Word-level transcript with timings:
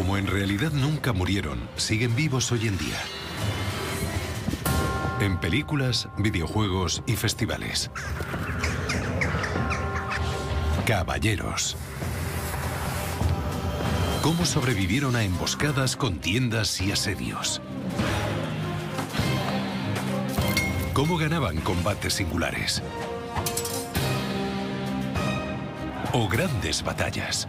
Como 0.00 0.16
en 0.16 0.26
realidad 0.26 0.72
nunca 0.72 1.12
murieron, 1.12 1.60
siguen 1.76 2.16
vivos 2.16 2.50
hoy 2.52 2.68
en 2.68 2.78
día. 2.78 2.96
En 5.20 5.38
películas, 5.38 6.08
videojuegos 6.16 7.02
y 7.06 7.16
festivales. 7.16 7.90
Caballeros. 10.86 11.76
¿Cómo 14.22 14.46
sobrevivieron 14.46 15.16
a 15.16 15.22
emboscadas, 15.22 15.96
contiendas 15.96 16.80
y 16.80 16.92
asedios? 16.92 17.60
¿Cómo 20.94 21.18
ganaban 21.18 21.60
combates 21.60 22.14
singulares? 22.14 22.82
¿O 26.14 26.26
grandes 26.26 26.82
batallas? 26.82 27.46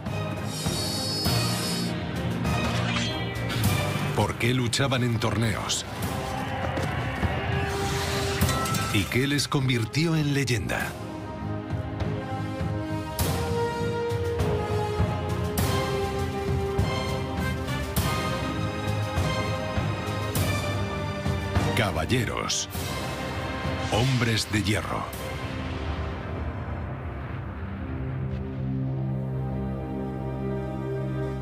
¿Por 4.22 4.36
qué 4.36 4.54
luchaban 4.54 5.02
en 5.02 5.18
torneos? 5.18 5.84
¿Y 8.94 9.02
qué 9.06 9.26
les 9.26 9.48
convirtió 9.48 10.14
en 10.14 10.32
leyenda? 10.32 10.92
Caballeros. 21.76 22.68
Hombres 23.90 24.46
de 24.52 24.62
hierro. 24.62 25.04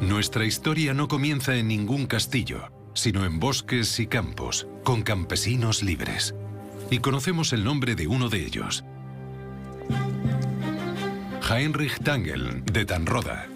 Nuestra 0.01 0.45
historia 0.45 0.93
no 0.93 1.09
comienza 1.09 1.55
en 1.57 1.69
ningún 1.69 2.07
castillo, 2.07 2.80
sino 2.95 3.25
en 3.25 3.39
bosques 3.39 3.99
y 4.01 4.07
campos, 4.07 4.67
con 4.85 5.03
campesinos 5.03 5.83
libres. 5.83 6.35
Y 6.91 6.99
conocemos 6.99 7.53
el 7.53 7.65
nombre 7.65 7.95
de 7.95 8.07
uno 8.07 8.29
de 8.29 8.45
ellos. 8.45 8.85
Heinrich 11.49 12.03
Tangel, 12.03 12.65
de 12.65 12.85
Tanroda. 12.85 13.47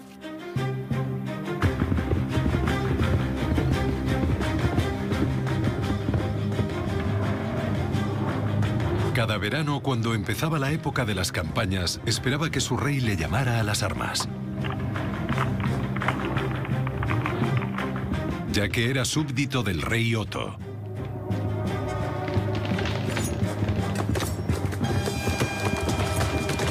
Cada 9.15 9.37
verano, 9.37 9.79
cuando 9.79 10.13
empezaba 10.13 10.59
la 10.59 10.73
época 10.73 11.05
de 11.05 11.15
las 11.15 11.31
campañas, 11.31 12.01
esperaba 12.05 12.49
que 12.51 12.59
su 12.59 12.75
rey 12.75 12.99
le 12.99 13.15
llamara 13.15 13.61
a 13.61 13.63
las 13.63 13.81
armas. 13.81 14.27
Ya 18.55 18.69
que 18.69 18.89
era 18.89 19.03
súbdito 19.03 19.63
del 19.63 19.81
rey 19.81 20.15
Otto. 20.15 20.57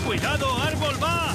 ¡Cuidado, 0.07 0.63
árbol 0.63 0.95
va! 1.03 1.35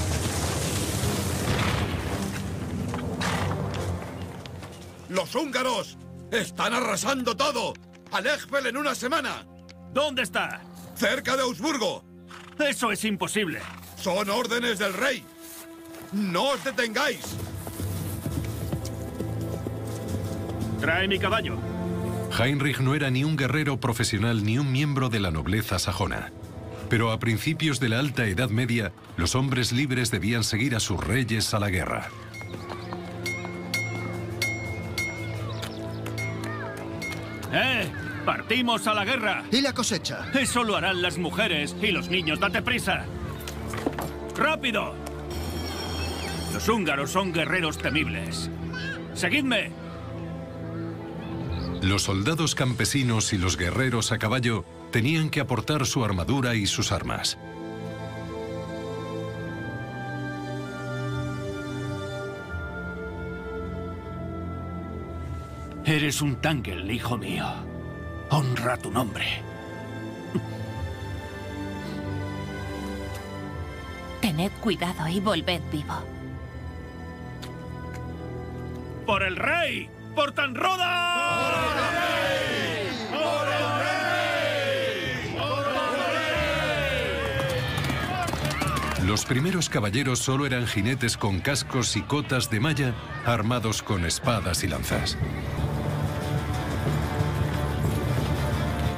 ¡Los 5.09 5.35
húngaros! 5.35 5.99
¡Están 6.31 6.73
arrasando 6.73 7.37
todo! 7.37 7.75
¡Al 8.11 8.25
Ejfel 8.25 8.65
en 8.65 8.77
una 8.77 8.95
semana! 8.95 9.45
¿Dónde 9.93 10.23
está? 10.23 10.61
¡Cerca 10.95 11.35
de 11.35 11.43
Augsburgo! 11.43 12.03
Eso 12.57 12.91
es 12.91 13.05
imposible. 13.05 13.59
Son 14.01 14.27
órdenes 14.27 14.79
del 14.79 14.95
rey. 14.95 15.23
¡No 16.11 16.49
os 16.49 16.63
detengáis! 16.63 17.37
Trae 20.81 21.07
mi 21.07 21.19
caballo. 21.19 21.57
Heinrich 22.37 22.79
no 22.79 22.95
era 22.95 23.09
ni 23.09 23.23
un 23.23 23.35
guerrero 23.35 23.79
profesional 23.79 24.43
ni 24.43 24.57
un 24.57 24.71
miembro 24.71 25.09
de 25.09 25.19
la 25.19 25.31
nobleza 25.31 25.79
sajona. 25.79 26.31
Pero 26.89 27.11
a 27.11 27.19
principios 27.19 27.79
de 27.79 27.89
la 27.89 27.99
Alta 27.99 28.25
Edad 28.25 28.49
Media, 28.49 28.91
los 29.17 29.35
hombres 29.35 29.71
libres 29.71 30.09
debían 30.09 30.43
seguir 30.43 30.75
a 30.75 30.79
sus 30.79 31.03
reyes 31.03 31.53
a 31.53 31.59
la 31.59 31.69
guerra. 31.69 32.09
¡Eh! 37.51 37.87
¡Partimos 38.25 38.87
a 38.87 38.93
la 38.93 39.05
guerra! 39.05 39.43
¿Y 39.51 39.61
la 39.61 39.73
cosecha? 39.73 40.27
Eso 40.33 40.63
lo 40.63 40.75
harán 40.75 41.01
las 41.01 41.17
mujeres 41.17 41.75
y 41.81 41.87
los 41.87 42.09
niños. 42.09 42.39
¡Date 42.39 42.61
prisa! 42.61 43.05
¡Rápido! 44.37 44.93
Los 46.53 46.69
húngaros 46.69 47.11
son 47.11 47.33
guerreros 47.33 47.77
temibles. 47.77 48.49
¡Seguidme! 49.13 49.71
Los 51.81 52.03
soldados 52.03 52.55
campesinos 52.55 53.31
y 53.31 53.37
los 53.37 53.55
guerreros 53.55 54.11
a 54.11 54.17
caballo 54.17 54.65
tenían 54.91 55.29
que 55.29 55.39
aportar 55.39 55.85
su 55.85 56.03
armadura 56.03 56.55
y 56.55 56.67
sus 56.67 56.91
armas. 56.91 57.37
Eres 65.85 66.21
un 66.21 66.35
Tangel, 66.35 66.91
hijo 66.91 67.17
mío. 67.17 67.47
Honra 68.29 68.77
tu 68.77 68.91
nombre. 68.91 69.25
Tened 74.21 74.51
cuidado 74.61 75.07
y 75.07 75.19
volved 75.19 75.61
vivo. 75.71 75.95
¡Por 79.05 79.23
el 79.23 79.37
rey! 79.37 79.89
¡Por 80.19 80.33
Tanroda! 80.33 81.15
Los 89.07 89.23
primeros 89.23 89.69
caballeros 89.69 90.19
solo 90.19 90.45
eran 90.45 90.67
jinetes 90.67 91.15
con 91.15 91.39
cascos 91.39 91.95
y 91.95 92.01
cotas 92.01 92.49
de 92.49 92.59
malla 92.59 92.93
armados 93.25 93.81
con 93.81 94.03
espadas 94.03 94.65
y 94.65 94.67
lanzas. 94.67 95.17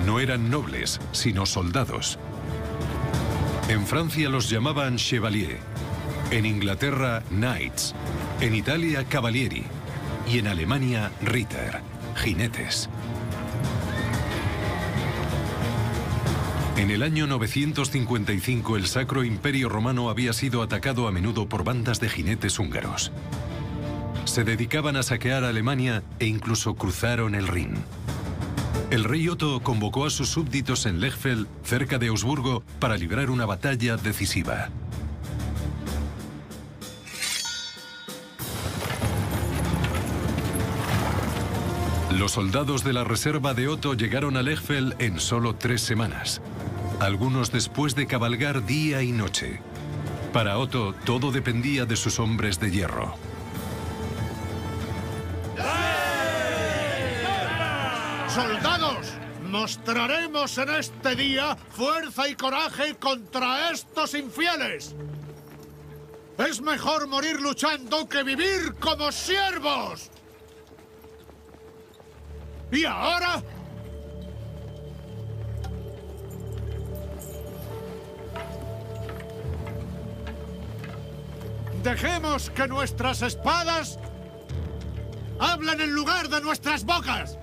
No 0.08 0.20
eran 0.20 0.50
nobles, 0.50 1.00
sino 1.12 1.46
soldados. 1.46 2.18
En 3.70 3.86
Francia 3.86 4.28
los 4.28 4.50
llamaban 4.50 4.98
chevalier, 4.98 5.60
en 6.32 6.48
Inglaterra 6.48 7.22
knights, 7.30 7.94
en 8.40 8.56
Italia 8.56 9.06
cavalieri 9.08 9.68
y 10.32 10.40
en 10.40 10.48
Alemania 10.48 11.12
ritter, 11.22 11.82
jinetes. 12.16 12.90
En 16.78 16.90
el 16.90 17.04
año 17.04 17.28
955 17.28 18.78
el 18.78 18.88
Sacro 18.88 19.26
Imperio 19.26 19.68
Romano 19.68 20.10
había 20.10 20.32
sido 20.32 20.62
atacado 20.62 21.08
a 21.08 21.12
menudo 21.12 21.50
por 21.50 21.64
bandas 21.64 22.00
de 22.00 22.10
jinetes 22.10 22.60
húngaros. 22.60 23.12
Se 24.24 24.44
dedicaban 24.46 24.96
a 24.96 25.04
saquear 25.04 25.44
Alemania 25.44 26.04
e 26.20 26.28
incluso 26.28 26.76
cruzaron 26.76 27.36
el 27.36 27.48
Rin. 27.48 27.76
El 28.90 29.04
rey 29.04 29.28
Otto 29.28 29.62
convocó 29.62 30.06
a 30.06 30.10
sus 30.10 30.30
súbditos 30.30 30.86
en 30.86 31.02
Lechfeld, 31.02 31.48
cerca 31.64 31.98
de 31.98 32.08
Augsburgo, 32.08 32.64
para 32.80 32.96
librar 32.96 33.30
una 33.30 33.46
batalla 33.46 33.98
decisiva. 33.98 34.70
Los 42.12 42.34
soldados 42.34 42.84
de 42.84 42.92
la 42.92 43.06
reserva 43.06 43.54
de 43.54 43.70
Otto 43.70 43.94
llegaron 43.94 44.36
a 44.36 44.42
Lechfeld 44.42 45.02
en 45.02 45.20
solo 45.20 45.56
tres 45.56 45.82
semanas, 45.82 46.42
algunos 47.00 47.52
después 47.52 47.96
de 47.96 48.06
cabalgar 48.06 48.66
día 48.66 49.02
y 49.02 49.14
noche. 49.14 49.62
Para 50.34 50.58
Otto 50.58 50.94
todo 51.06 51.32
dependía 51.32 51.86
de 51.86 51.96
sus 51.96 52.20
hombres 52.20 52.60
de 52.60 52.70
hierro. 52.70 53.16
¡Soldados! 58.28 59.14
Mostraremos 59.44 60.58
en 60.58 60.70
este 60.70 61.16
día 61.16 61.56
fuerza 61.72 62.28
y 62.28 62.36
coraje 62.36 62.96
contra 62.96 63.72
estos 63.72 64.14
infieles. 64.16 64.96
Es 66.38 66.62
mejor 66.62 67.08
morir 67.08 67.40
luchando 67.40 68.08
que 68.10 68.24
vivir 68.24 68.76
como 68.80 69.12
siervos. 69.12 70.12
¿Y 72.72 72.86
ahora? 72.86 73.44
Dejemos 81.84 82.50
que 82.52 82.68
nuestras 82.68 83.22
espadas 83.24 84.00
hablen 85.40 85.82
en 85.82 85.94
lugar 85.94 86.30
de 86.30 86.40
nuestras 86.40 86.86
bocas. 86.86 87.38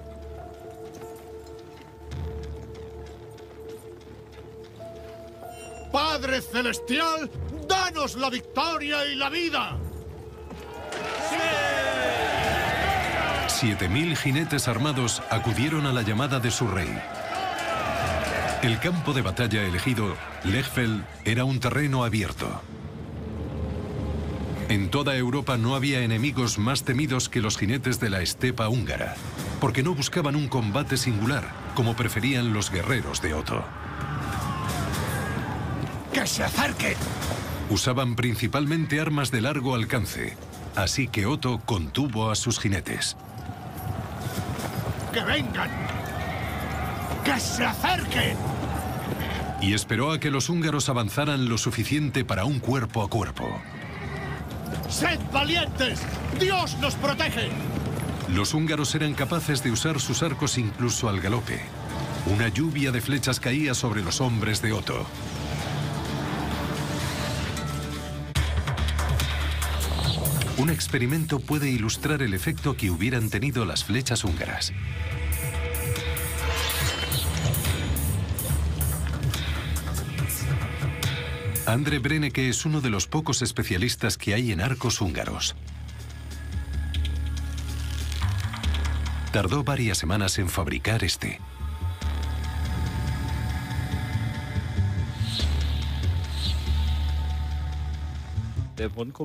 Padre 5.93 6.41
Celestial, 6.41 7.31
danos 7.67 8.17
la 8.17 8.31
victoria 8.31 9.05
y 9.07 9.17
la 9.17 9.29
vida. 9.29 9.79
7.000 13.61 14.15
jinetes 14.15 14.69
armados 14.69 15.21
acudieron 15.31 15.87
a 15.87 15.93
la 15.93 16.03
llamada 16.03 16.39
de 16.39 16.53
su 16.53 16.69
rey. 16.69 16.97
El 18.63 18.79
campo 18.79 19.13
de 19.13 19.23
batalla 19.23 19.65
elegido, 19.65 20.15
Lechfeld, 20.45 21.03
era 21.25 21.43
un 21.43 21.59
terreno 21.59 22.05
abierto. 22.05 22.63
En 24.69 24.91
toda 24.91 25.17
Europa 25.17 25.57
no 25.57 25.75
había 25.75 26.03
enemigos 26.03 26.57
más 26.59 26.85
temidos 26.85 27.29
que 27.29 27.41
los 27.41 27.59
jinetes 27.59 27.99
de 27.99 28.11
la 28.11 28.21
estepa 28.21 28.69
húngara, 28.69 29.17
porque 29.61 29.83
no 29.83 29.93
buscaban 29.93 30.37
un 30.37 30.47
combate 30.47 30.97
singular, 30.97 31.49
como 31.75 31.97
preferían 31.97 32.53
los 32.53 32.71
guerreros 32.71 33.21
de 33.23 33.35
Otto. 33.35 33.65
¡Que 36.13 36.25
se 36.29 36.45
acerquen! 36.45 36.95
Usaban 37.71 38.15
principalmente 38.15 39.01
armas 39.01 39.33
de 39.33 39.41
largo 39.41 39.75
alcance, 39.75 40.37
así 40.77 41.09
que 41.09 41.27
Otto 41.27 41.59
contuvo 41.65 42.31
a 42.31 42.37
sus 42.37 42.61
jinetes. 42.61 43.17
¡Que 45.19 45.25
vengan! 45.25 45.69
¡Que 47.25 47.41
se 47.41 47.65
acerquen! 47.65 48.37
Y 49.61 49.75
esperó 49.75 50.13
a 50.13 50.21
que 50.21 50.31
los 50.31 50.49
húngaros 50.49 50.89
avanzaran 50.89 51.49
lo 51.49 51.59
suficiente 51.59 52.25
para 52.25 52.45
un 52.45 52.61
cuerpo 52.61 53.03
a 53.03 53.11
cuerpo. 53.11 53.61
¡Sed 54.89 55.19
valientes! 55.33 56.03
¡Dios 56.39 56.79
nos 56.79 56.95
protege! 56.95 57.49
Los 58.33 58.55
húngaros 58.55 58.95
eran 58.95 59.15
capaces 59.15 59.65
de 59.65 59.73
usar 59.73 59.99
sus 59.99 60.23
arcos 60.23 60.57
incluso 60.57 61.09
al 61.09 61.21
galope. 61.21 61.63
Una 62.27 62.47
lluvia 62.47 62.93
de 62.93 63.01
flechas 63.01 63.41
caía 63.41 63.75
sobre 63.75 64.03
los 64.03 64.21
hombres 64.21 64.63
de 64.63 64.73
Otto. 64.73 65.05
Un 70.59 70.71
experimento 70.71 71.39
puede 71.39 71.71
ilustrar 71.71 72.21
el 72.21 72.35
efecto 72.35 72.77
que 72.77 72.91
hubieran 72.91 73.31
tenido 73.31 73.65
las 73.65 73.85
flechas 73.85 74.25
húngaras. 74.25 74.73
Andre 81.65 82.01
Brennecke 82.01 82.49
es 82.49 82.65
uno 82.67 82.81
de 82.81 82.91
los 82.91 83.07
pocos 83.07 83.41
especialistas 83.41 84.19
que 84.19 84.35
hay 84.35 84.51
en 84.51 84.61
arcos 84.61 85.01
húngaros. 85.01 85.55
Tardó 89.33 89.63
varias 89.63 89.99
semanas 89.99 90.41
en 90.41 90.49
fabricar 90.49 91.05
este. 91.05 91.39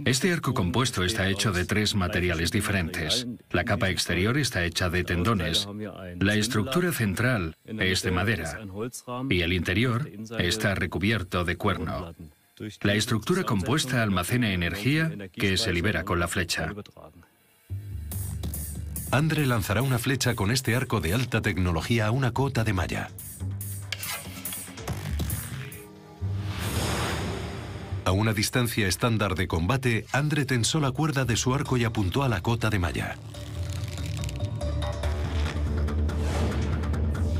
Este 0.05 0.33
arco 0.33 0.53
compuesto 0.53 1.03
está 1.03 1.29
hecho 1.29 1.51
de 1.51 1.65
tres 1.65 1.95
materiales 1.95 2.51
diferentes. 2.51 3.27
La 3.51 3.63
capa 3.63 3.89
exterior 3.89 4.37
está 4.37 4.63
hecha 4.65 4.89
de 4.89 5.03
tendones, 5.03 5.67
la 6.19 6.35
estructura 6.35 6.91
central 6.91 7.55
es 7.65 8.01
de 8.01 8.11
madera 8.11 8.59
y 9.29 9.41
el 9.41 9.53
interior 9.53 10.09
está 10.39 10.75
recubierto 10.75 11.43
de 11.43 11.55
cuerno. 11.55 12.13
La 12.81 12.95
estructura 12.95 13.43
compuesta 13.43 14.03
almacena 14.03 14.53
energía 14.53 15.11
que 15.31 15.57
se 15.57 15.73
libera 15.73 16.03
con 16.03 16.19
la 16.19 16.27
flecha. 16.27 16.73
Andre 19.11 19.45
lanzará 19.45 19.83
una 19.83 19.99
flecha 19.99 20.33
con 20.33 20.49
este 20.49 20.75
arco 20.75 20.99
de 20.99 21.13
alta 21.13 21.41
tecnología 21.41 22.07
a 22.07 22.11
una 22.11 22.31
cota 22.31 22.63
de 22.63 22.73
malla. 22.73 23.09
A 28.05 28.11
una 28.11 28.33
distancia 28.33 28.87
estándar 28.87 29.35
de 29.35 29.47
combate, 29.47 30.05
Andre 30.11 30.45
tensó 30.45 30.79
la 30.81 30.91
cuerda 30.91 31.23
de 31.23 31.37
su 31.37 31.53
arco 31.53 31.77
y 31.77 31.85
apuntó 31.85 32.23
a 32.23 32.29
la 32.29 32.41
cota 32.41 32.69
de 32.69 32.79
malla. 32.79 33.15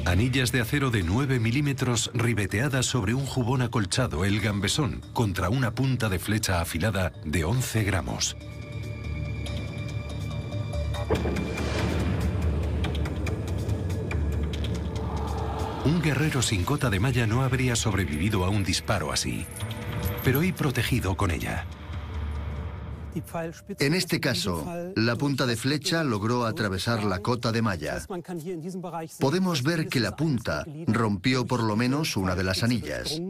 Anillas 0.06 0.51
de 0.51 0.62
acero 0.62 0.89
de 0.89 1.04
9 1.04 1.39
milímetros 1.39 2.12
ribeteadas 2.13 2.86
sobre 2.86 3.13
un 3.13 3.25
jubón 3.25 3.62
acolchado, 3.62 4.25
el 4.25 4.39
gambesón, 4.39 5.01
contra 5.12 5.50
una 5.50 5.71
punta 5.71 6.07
de 6.07 6.19
flecha 6.19 6.62
afilada 6.62 7.12
de 7.25 7.44
11 7.44 7.83
gramos. 7.83 8.38
Un 15.86 16.01
guerrero 16.01 16.42
sin 16.42 16.63
cota 16.63 16.89
de 16.89 17.00
malla 17.00 17.27
no 17.27 17.42
habría 17.42 17.75
sobrevivido 17.75 18.45
a 18.45 18.50
un 18.50 18.63
disparo 18.63 19.12
así, 19.12 19.45
pero 20.23 20.43
y 20.43 20.51
protegido 20.51 21.15
con 21.15 21.31
ella. 21.31 21.65
En 23.79 23.93
este 23.93 24.19
caso, 24.19 24.65
la 24.95 25.15
punta 25.15 25.45
de 25.45 25.55
flecha 25.55 26.03
logró 26.03 26.45
atravesar 26.45 27.03
la 27.03 27.19
cota 27.19 27.51
de 27.51 27.61
malla. 27.61 28.03
Podemos 29.19 29.61
ver 29.61 29.87
que 29.87 29.99
la 29.99 30.15
punta 30.15 30.65
rompió 30.87 31.45
por 31.45 31.61
lo 31.61 31.75
menos 31.75 32.17
una 32.17 32.35
de 32.35 32.43
las 32.43 32.63
anillas 32.63 33.21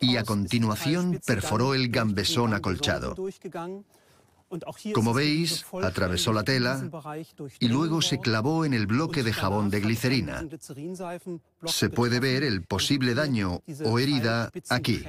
y 0.00 0.16
a 0.16 0.24
continuación 0.24 1.20
perforó 1.24 1.74
el 1.74 1.88
gambesón 1.88 2.54
acolchado. 2.54 3.14
Como 4.94 5.14
veis, 5.14 5.64
atravesó 5.82 6.32
la 6.32 6.42
tela 6.42 6.82
y 7.58 7.68
luego 7.68 8.02
se 8.02 8.18
clavó 8.18 8.64
en 8.64 8.74
el 8.74 8.86
bloque 8.86 9.22
de 9.22 9.32
jabón 9.32 9.70
de 9.70 9.80
glicerina. 9.80 10.44
Se 11.64 11.88
puede 11.88 12.20
ver 12.20 12.42
el 12.42 12.62
posible 12.62 13.14
daño 13.14 13.62
o 13.84 13.98
herida 13.98 14.50
aquí, 14.68 15.02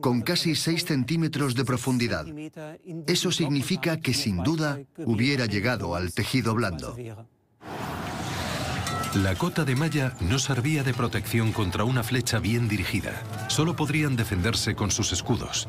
con 0.00 0.22
casi 0.22 0.54
6 0.54 0.84
centímetros 0.84 1.54
de 1.54 1.64
profundidad. 1.64 2.26
Eso 3.06 3.32
significa 3.32 3.98
que 3.98 4.14
sin 4.14 4.42
duda 4.42 4.80
hubiera 5.04 5.46
llegado 5.46 5.94
al 5.94 6.12
tejido 6.12 6.54
blando. 6.54 6.96
La 9.14 9.34
cota 9.34 9.64
de 9.64 9.74
malla 9.74 10.14
no 10.20 10.38
servía 10.38 10.82
de 10.82 10.92
protección 10.92 11.52
contra 11.52 11.84
una 11.84 12.02
flecha 12.02 12.38
bien 12.38 12.68
dirigida. 12.68 13.22
Solo 13.48 13.74
podrían 13.74 14.16
defenderse 14.16 14.74
con 14.74 14.90
sus 14.90 15.12
escudos 15.12 15.66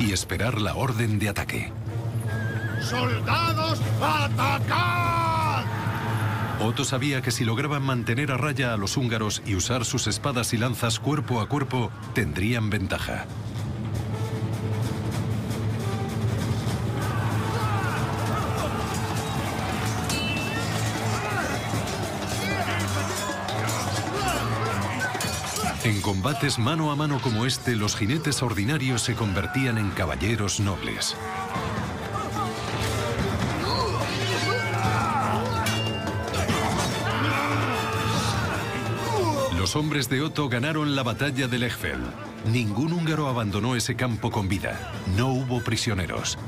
y 0.00 0.12
esperar 0.12 0.60
la 0.60 0.74
orden 0.74 1.18
de 1.18 1.28
ataque. 1.28 1.72
¡Soldados, 2.80 3.80
atacad! 4.00 5.64
Otto 6.62 6.84
sabía 6.84 7.22
que 7.22 7.30
si 7.30 7.44
lograban 7.44 7.82
mantener 7.82 8.32
a 8.32 8.36
raya 8.36 8.74
a 8.74 8.76
los 8.76 8.96
húngaros 8.96 9.42
y 9.46 9.54
usar 9.54 9.84
sus 9.84 10.06
espadas 10.06 10.52
y 10.52 10.58
lanzas 10.58 10.98
cuerpo 10.98 11.40
a 11.40 11.48
cuerpo, 11.48 11.90
tendrían 12.14 12.68
ventaja. 12.68 13.26
En 25.82 26.02
combates 26.02 26.58
mano 26.58 26.92
a 26.92 26.96
mano 26.96 27.20
como 27.22 27.46
este, 27.46 27.74
los 27.74 27.96
jinetes 27.96 28.42
ordinarios 28.42 29.00
se 29.00 29.14
convertían 29.14 29.78
en 29.78 29.90
caballeros 29.90 30.60
nobles. 30.60 31.16
Los 39.56 39.74
hombres 39.74 40.10
de 40.10 40.20
Otto 40.20 40.50
ganaron 40.50 40.94
la 40.94 41.02
batalla 41.02 41.48
de 41.48 41.58
Lechfeld. 41.58 42.04
Ningún 42.52 42.92
húngaro 42.92 43.28
abandonó 43.28 43.74
ese 43.74 43.96
campo 43.96 44.30
con 44.30 44.48
vida. 44.48 44.92
No 45.16 45.28
hubo 45.28 45.62
prisioneros. 45.62 46.38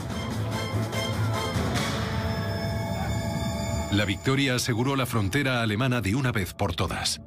La 3.93 4.05
victoria 4.05 4.57
aseguró 4.57 4.95
la 4.97 5.07
frontera 5.07 5.63
alemana 5.63 6.03
de 6.03 6.15
una 6.15 6.33
vez 6.33 6.53
por 6.53 6.75
todas. 6.75 7.21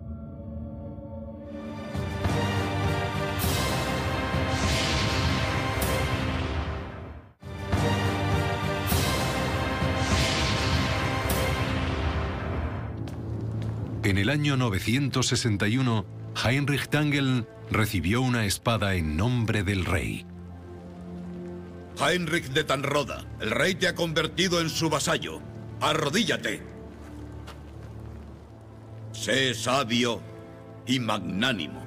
En 14.05 14.19
el 14.19 14.29
año 14.29 14.55
961, 14.55 16.05
Heinrich 16.45 16.89
Tangel 16.89 17.47
recibió 17.71 18.21
una 18.21 18.45
espada 18.45 18.93
en 18.93 19.17
nombre 19.17 19.63
del 19.63 19.83
rey. 19.83 20.27
Heinrich 22.00 22.50
de 22.50 22.63
Tanroda, 22.63 23.25
el 23.39 23.50
rey 23.50 23.74
te 23.74 23.88
ha 23.88 23.95
convertido 23.95 24.62
en 24.62 24.69
su 24.69 24.91
vasallo. 24.91 25.41
Arrodíllate. 25.81 26.62
Sé 29.12 29.55
sabio 29.55 30.21
y 30.85 31.00
magnánimo. 31.00 31.83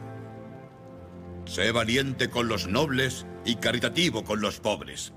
Sé 1.45 1.71
valiente 1.71 2.31
con 2.31 2.49
los 2.49 2.67
nobles 2.67 3.27
y 3.45 3.55
caritativo 3.55 4.25
con 4.25 4.41
los 4.41 4.59
pobres. 4.59 5.13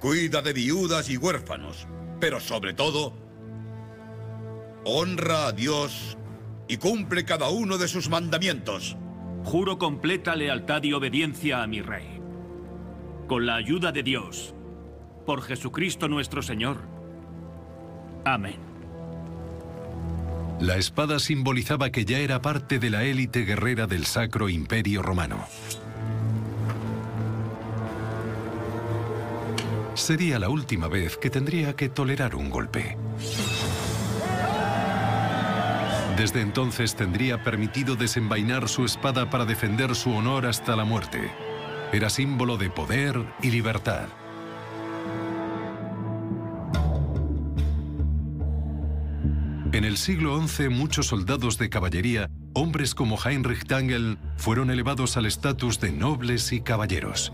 Cuida 0.00 0.42
de 0.42 0.52
viudas 0.52 1.08
y 1.10 1.16
huérfanos, 1.16 1.86
pero 2.18 2.40
sobre 2.40 2.74
todo, 2.74 3.21
honra 4.84 5.46
a 5.46 5.52
Dios 5.52 6.16
y 6.68 6.76
cumple 6.76 7.24
cada 7.24 7.48
uno 7.48 7.78
de 7.78 7.88
sus 7.88 8.08
mandamientos. 8.08 8.96
Juro 9.44 9.78
completa 9.78 10.36
lealtad 10.36 10.82
y 10.82 10.92
obediencia 10.92 11.62
a 11.62 11.66
mi 11.66 11.82
rey. 11.82 12.20
Con 13.28 13.46
la 13.46 13.56
ayuda 13.56 13.92
de 13.92 14.02
Dios, 14.02 14.54
por 15.26 15.42
Jesucristo 15.42 16.08
nuestro 16.08 16.42
Señor. 16.42 16.78
Amén. 18.24 18.56
La 20.60 20.76
espada 20.76 21.18
simbolizaba 21.18 21.90
que 21.90 22.04
ya 22.04 22.18
era 22.18 22.40
parte 22.40 22.78
de 22.78 22.90
la 22.90 23.02
élite 23.02 23.40
guerrera 23.40 23.88
del 23.88 24.06
Sacro 24.06 24.48
Imperio 24.48 25.02
Romano. 25.02 25.44
Sería 29.94 30.38
la 30.38 30.48
última 30.48 30.88
vez 30.88 31.16
que 31.16 31.30
tendría 31.30 31.74
que 31.74 31.88
tolerar 31.88 32.34
un 32.36 32.48
golpe. 32.48 32.96
Desde 36.16 36.42
entonces 36.42 36.94
tendría 36.94 37.42
permitido 37.42 37.96
desenvainar 37.96 38.68
su 38.68 38.84
espada 38.84 39.30
para 39.30 39.46
defender 39.46 39.94
su 39.94 40.12
honor 40.12 40.46
hasta 40.46 40.76
la 40.76 40.84
muerte. 40.84 41.30
Era 41.92 42.10
símbolo 42.10 42.58
de 42.58 42.70
poder 42.70 43.26
y 43.42 43.50
libertad. 43.50 44.08
En 49.72 49.84
el 49.84 49.96
siglo 49.96 50.38
XI, 50.46 50.68
muchos 50.68 51.06
soldados 51.06 51.56
de 51.56 51.70
caballería, 51.70 52.28
hombres 52.52 52.94
como 52.94 53.18
Heinrich 53.18 53.66
Tangel, 53.66 54.18
fueron 54.36 54.70
elevados 54.70 55.16
al 55.16 55.24
estatus 55.24 55.80
de 55.80 55.92
nobles 55.92 56.52
y 56.52 56.60
caballeros. 56.60 57.32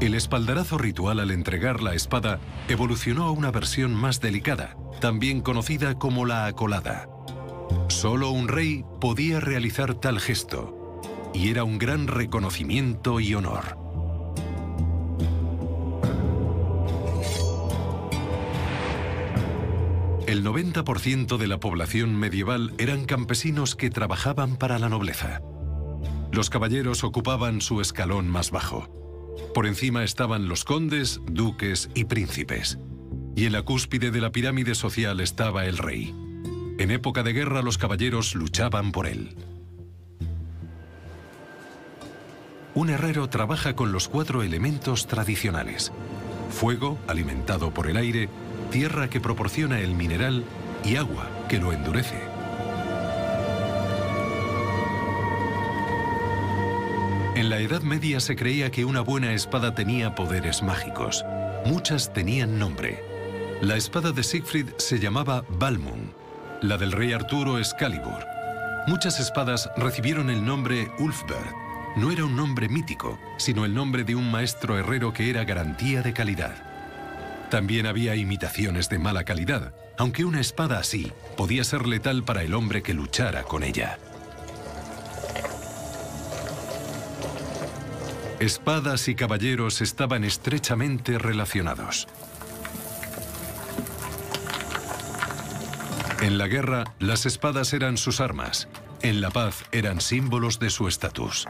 El 0.00 0.14
espaldarazo 0.14 0.76
ritual 0.76 1.20
al 1.20 1.30
entregar 1.30 1.82
la 1.82 1.94
espada 1.94 2.40
evolucionó 2.68 3.24
a 3.24 3.30
una 3.30 3.52
versión 3.52 3.94
más 3.94 4.20
delicada, 4.20 4.76
también 5.06 5.40
conocida 5.40 6.00
como 6.00 6.26
la 6.26 6.46
acolada. 6.46 7.08
Solo 7.86 8.32
un 8.32 8.48
rey 8.48 8.84
podía 9.00 9.38
realizar 9.38 9.94
tal 9.94 10.18
gesto, 10.18 11.00
y 11.32 11.48
era 11.48 11.62
un 11.62 11.78
gran 11.78 12.08
reconocimiento 12.08 13.20
y 13.20 13.32
honor. 13.32 13.78
El 20.26 20.44
90% 20.44 21.36
de 21.36 21.46
la 21.46 21.60
población 21.60 22.16
medieval 22.16 22.74
eran 22.76 23.04
campesinos 23.04 23.76
que 23.76 23.90
trabajaban 23.90 24.56
para 24.56 24.80
la 24.80 24.88
nobleza. 24.88 25.40
Los 26.32 26.50
caballeros 26.50 27.04
ocupaban 27.04 27.60
su 27.60 27.80
escalón 27.80 28.28
más 28.28 28.50
bajo. 28.50 28.88
Por 29.54 29.68
encima 29.68 30.02
estaban 30.02 30.48
los 30.48 30.64
condes, 30.64 31.20
duques 31.30 31.90
y 31.94 32.06
príncipes. 32.06 32.80
Y 33.36 33.44
en 33.44 33.52
la 33.52 33.62
cúspide 33.62 34.10
de 34.10 34.20
la 34.20 34.32
pirámide 34.32 34.74
social 34.74 35.20
estaba 35.20 35.66
el 35.66 35.76
rey. 35.76 36.14
En 36.78 36.90
época 36.90 37.22
de 37.22 37.34
guerra 37.34 37.60
los 37.60 37.76
caballeros 37.76 38.34
luchaban 38.34 38.92
por 38.92 39.06
él. 39.06 39.36
Un 42.74 42.90
herrero 42.90 43.28
trabaja 43.28 43.76
con 43.76 43.92
los 43.92 44.08
cuatro 44.08 44.42
elementos 44.42 45.06
tradicionales. 45.06 45.92
Fuego, 46.50 46.98
alimentado 47.06 47.72
por 47.72 47.88
el 47.88 47.98
aire, 47.98 48.28
tierra 48.70 49.08
que 49.08 49.20
proporciona 49.20 49.80
el 49.80 49.94
mineral 49.94 50.44
y 50.82 50.96
agua 50.96 51.28
que 51.48 51.58
lo 51.58 51.72
endurece. 51.72 52.18
En 57.34 57.50
la 57.50 57.60
Edad 57.60 57.82
Media 57.82 58.20
se 58.20 58.34
creía 58.34 58.70
que 58.70 58.86
una 58.86 59.02
buena 59.02 59.34
espada 59.34 59.74
tenía 59.74 60.14
poderes 60.14 60.62
mágicos. 60.62 61.22
Muchas 61.66 62.14
tenían 62.14 62.58
nombre. 62.58 63.15
La 63.62 63.74
espada 63.76 64.12
de 64.12 64.22
Siegfried 64.22 64.68
se 64.76 64.98
llamaba 64.98 65.42
Balmung, 65.58 66.10
la 66.60 66.76
del 66.76 66.92
rey 66.92 67.14
Arturo 67.14 67.58
Excalibur. 67.58 68.22
Muchas 68.86 69.18
espadas 69.18 69.70
recibieron 69.78 70.28
el 70.28 70.44
nombre 70.44 70.90
Ulfberg. 70.98 71.54
No 71.96 72.12
era 72.12 72.26
un 72.26 72.36
nombre 72.36 72.68
mítico, 72.68 73.18
sino 73.38 73.64
el 73.64 73.72
nombre 73.72 74.04
de 74.04 74.14
un 74.14 74.30
maestro 74.30 74.78
herrero 74.78 75.14
que 75.14 75.30
era 75.30 75.44
garantía 75.44 76.02
de 76.02 76.12
calidad. 76.12 77.48
También 77.50 77.86
había 77.86 78.14
imitaciones 78.14 78.90
de 78.90 78.98
mala 78.98 79.24
calidad, 79.24 79.72
aunque 79.96 80.26
una 80.26 80.40
espada 80.40 80.78
así 80.78 81.10
podía 81.38 81.64
ser 81.64 81.86
letal 81.86 82.24
para 82.24 82.42
el 82.42 82.52
hombre 82.52 82.82
que 82.82 82.92
luchara 82.92 83.44
con 83.44 83.62
ella. 83.62 83.98
Espadas 88.38 89.08
y 89.08 89.14
caballeros 89.14 89.80
estaban 89.80 90.24
estrechamente 90.24 91.18
relacionados. 91.18 92.06
En 96.26 96.38
la 96.38 96.48
guerra, 96.48 96.82
las 96.98 97.24
espadas 97.24 97.72
eran 97.72 97.96
sus 97.96 98.20
armas. 98.20 98.66
En 99.00 99.20
la 99.20 99.30
paz, 99.30 99.62
eran 99.70 100.00
símbolos 100.00 100.58
de 100.58 100.70
su 100.70 100.88
estatus. 100.88 101.46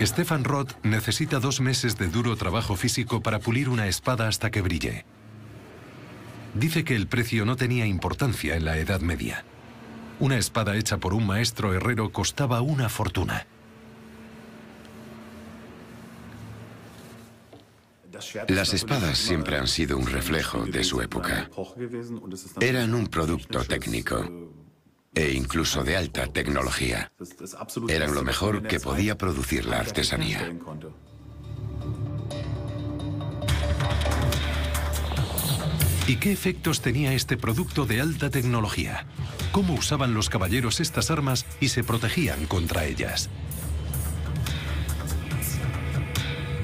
Stefan 0.00 0.42
Roth 0.42 0.72
necesita 0.82 1.38
dos 1.38 1.60
meses 1.60 1.96
de 1.96 2.08
duro 2.08 2.34
trabajo 2.34 2.74
físico 2.74 3.22
para 3.22 3.38
pulir 3.38 3.68
una 3.68 3.86
espada 3.86 4.26
hasta 4.26 4.50
que 4.50 4.62
brille. 4.62 5.04
Dice 6.54 6.82
que 6.82 6.96
el 6.96 7.06
precio 7.06 7.44
no 7.44 7.54
tenía 7.54 7.86
importancia 7.86 8.56
en 8.56 8.64
la 8.64 8.78
Edad 8.78 9.00
Media. 9.00 9.44
Una 10.18 10.38
espada 10.38 10.74
hecha 10.74 10.98
por 10.98 11.14
un 11.14 11.24
maestro 11.24 11.72
herrero 11.72 12.10
costaba 12.10 12.62
una 12.62 12.88
fortuna. 12.88 13.46
Las 18.48 18.74
espadas 18.74 19.18
siempre 19.18 19.56
han 19.56 19.68
sido 19.68 19.96
un 19.96 20.06
reflejo 20.06 20.64
de 20.64 20.84
su 20.84 21.00
época. 21.00 21.50
Eran 22.60 22.94
un 22.94 23.06
producto 23.06 23.64
técnico 23.64 24.50
e 25.14 25.32
incluso 25.32 25.84
de 25.84 25.96
alta 25.96 26.26
tecnología. 26.26 27.12
Eran 27.88 28.14
lo 28.14 28.22
mejor 28.22 28.62
que 28.66 28.80
podía 28.80 29.18
producir 29.18 29.66
la 29.66 29.80
artesanía. 29.80 30.52
¿Y 36.06 36.16
qué 36.16 36.32
efectos 36.32 36.80
tenía 36.80 37.12
este 37.12 37.36
producto 37.36 37.86
de 37.86 38.00
alta 38.00 38.28
tecnología? 38.28 39.06
¿Cómo 39.52 39.74
usaban 39.74 40.14
los 40.14 40.28
caballeros 40.28 40.80
estas 40.80 41.10
armas 41.10 41.46
y 41.60 41.68
se 41.68 41.84
protegían 41.84 42.46
contra 42.46 42.84
ellas? 42.86 43.30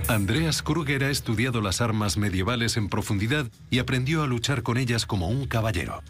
Andreas 0.09 0.63
Kruger 0.63 1.05
ha 1.05 1.11
estudiado 1.11 1.61
las 1.61 1.83
armas 1.83 2.17
medievales 2.17 2.79
en 2.79 2.89
profundidad 2.89 3.47
y 3.69 3.79
aprendió 3.79 4.23
a 4.23 4.27
luchar 4.27 4.63
con 4.63 4.79
ellas 4.79 5.05
como 5.05 5.29
un 5.29 5.47
caballero. 5.47 6.03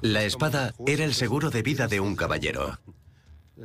La 0.00 0.22
espada 0.22 0.72
era 0.86 1.04
el 1.04 1.12
seguro 1.12 1.50
de 1.50 1.62
vida 1.62 1.88
de 1.88 2.00
un 2.00 2.16
caballero. 2.16 2.78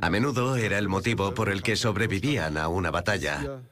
A 0.02 0.10
menudo 0.10 0.56
era 0.56 0.76
el 0.76 0.88
motivo 0.88 1.32
por 1.32 1.48
el 1.48 1.62
que 1.62 1.76
sobrevivían 1.76 2.58
a 2.58 2.68
una 2.68 2.90
batalla. 2.90 3.62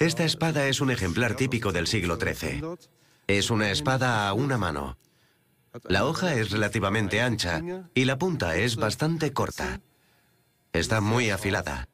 Esta 0.00 0.24
espada 0.24 0.66
es 0.66 0.80
un 0.80 0.90
ejemplar 0.90 1.36
típico 1.36 1.70
del 1.70 1.86
siglo 1.86 2.16
XIII. 2.16 2.60
Es 3.28 3.50
una 3.50 3.70
espada 3.70 4.28
a 4.28 4.32
una 4.32 4.58
mano. 4.58 4.96
La 5.82 6.04
hoja 6.04 6.34
es 6.34 6.50
relativamente 6.50 7.20
ancha 7.20 7.60
y 7.94 8.04
la 8.04 8.16
punta 8.16 8.56
es 8.56 8.76
bastante 8.76 9.32
corta. 9.32 9.80
Está 10.72 11.00
muy 11.00 11.30
afilada. 11.30 11.88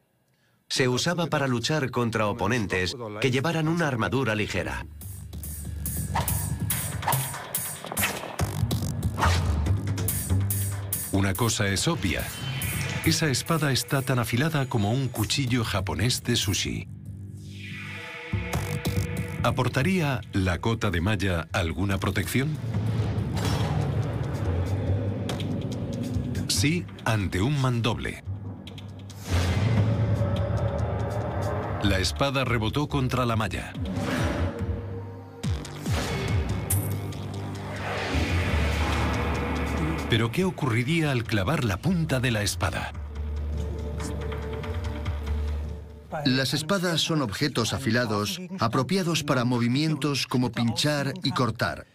Se 0.68 0.86
usaba 0.86 1.26
para 1.26 1.48
luchar 1.48 1.90
contra 1.90 2.26
oponentes 2.26 2.94
que 3.20 3.30
llevaran 3.30 3.68
una 3.68 3.88
armadura 3.88 4.34
ligera. 4.34 4.86
Una 11.12 11.34
cosa 11.34 11.68
es 11.68 11.88
obvia. 11.88 12.22
Esa 13.04 13.28
espada 13.28 13.72
está 13.72 14.02
tan 14.02 14.18
afilada 14.18 14.66
como 14.66 14.92
un 14.92 15.08
cuchillo 15.08 15.64
japonés 15.64 16.22
de 16.22 16.36
sushi. 16.36 16.88
¿Aportaría 19.42 20.20
la 20.32 20.60
cota 20.60 20.90
de 20.90 21.00
malla 21.00 21.48
alguna 21.52 21.98
protección? 21.98 22.58
Sí, 26.60 26.84
ante 27.06 27.40
un 27.40 27.58
mandoble. 27.58 28.22
La 31.82 31.98
espada 31.98 32.44
rebotó 32.44 32.86
contra 32.86 33.24
la 33.24 33.34
malla. 33.34 33.72
Pero 40.10 40.30
¿qué 40.30 40.44
ocurriría 40.44 41.12
al 41.12 41.24
clavar 41.24 41.64
la 41.64 41.78
punta 41.78 42.20
de 42.20 42.30
la 42.30 42.42
espada? 42.42 42.92
Las 46.26 46.52
espadas 46.52 47.00
son 47.00 47.22
objetos 47.22 47.72
afilados 47.72 48.38
apropiados 48.58 49.24
para 49.24 49.46
movimientos 49.46 50.26
como 50.26 50.52
pinchar 50.52 51.14
y 51.22 51.30
cortar. 51.30 51.86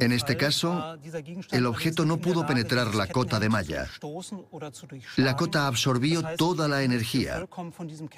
En 0.00 0.12
este 0.12 0.36
caso, 0.36 0.98
el 1.50 1.66
objeto 1.66 2.04
no 2.04 2.18
pudo 2.18 2.46
penetrar 2.46 2.94
la 2.94 3.06
cota 3.06 3.40
de 3.40 3.48
malla. 3.48 3.88
La 5.16 5.36
cota 5.36 5.66
absorbió 5.66 6.22
toda 6.36 6.68
la 6.68 6.82
energía 6.82 7.46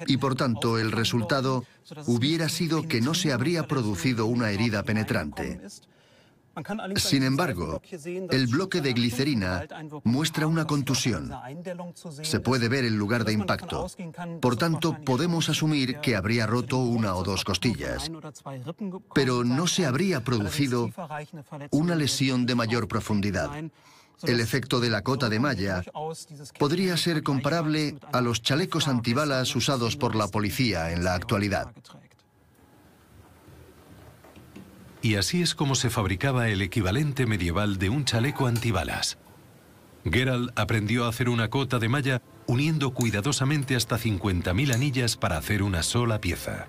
y 0.05 0.17
por 0.17 0.35
tanto 0.35 0.77
el 0.77 0.91
resultado 0.91 1.65
hubiera 2.07 2.49
sido 2.49 2.87
que 2.87 3.01
no 3.01 3.13
se 3.13 3.31
habría 3.31 3.67
producido 3.67 4.25
una 4.25 4.51
herida 4.51 4.83
penetrante. 4.83 5.61
Sin 6.95 7.23
embargo, 7.23 7.81
el 8.29 8.47
bloque 8.47 8.81
de 8.81 8.93
glicerina 8.93 9.65
muestra 10.03 10.45
una 10.45 10.65
contusión. 10.65 11.31
Se 12.21 12.39
puede 12.39 12.69
ver 12.69 12.85
el 12.85 12.95
lugar 12.95 13.25
de 13.25 13.33
impacto. 13.33 13.87
Por 14.39 14.55
tanto, 14.55 14.97
podemos 15.03 15.49
asumir 15.49 15.99
que 15.99 16.15
habría 16.15 16.45
roto 16.45 16.77
una 16.77 17.15
o 17.15 17.23
dos 17.23 17.43
costillas. 17.43 18.11
Pero 19.15 19.43
no 19.43 19.67
se 19.67 19.85
habría 19.85 20.23
producido 20.23 20.91
una 21.71 21.95
lesión 21.95 22.45
de 22.45 22.55
mayor 22.55 22.87
profundidad. 22.87 23.49
El 24.21 24.39
efecto 24.39 24.79
de 24.79 24.89
la 24.89 25.01
cota 25.01 25.29
de 25.29 25.39
malla 25.39 25.83
podría 26.59 26.95
ser 26.97 27.23
comparable 27.23 27.97
a 28.11 28.21
los 28.21 28.41
chalecos 28.41 28.87
antibalas 28.87 29.55
usados 29.55 29.97
por 29.97 30.15
la 30.15 30.27
policía 30.27 30.91
en 30.91 31.03
la 31.03 31.15
actualidad. 31.15 31.73
Y 35.03 35.17
así 35.17 35.41
es 35.41 35.53
como 35.53 35.75
se 35.75 35.89
fabricaba 35.89 36.47
el 36.47 36.61
equivalente 36.61 37.25
medieval 37.25 37.77
de 37.77 37.89
un 37.89 38.05
chaleco 38.05 38.47
antibalas. 38.47 39.17
Gerald 40.09 40.51
aprendió 40.55 41.03
a 41.03 41.09
hacer 41.09 41.27
una 41.27 41.49
cota 41.49 41.77
de 41.77 41.89
malla 41.89 42.21
uniendo 42.47 42.93
cuidadosamente 42.93 43.75
hasta 43.75 43.97
50.000 43.97 44.73
anillas 44.73 45.17
para 45.17 45.37
hacer 45.37 45.61
una 45.61 45.83
sola 45.83 46.21
pieza. 46.21 46.67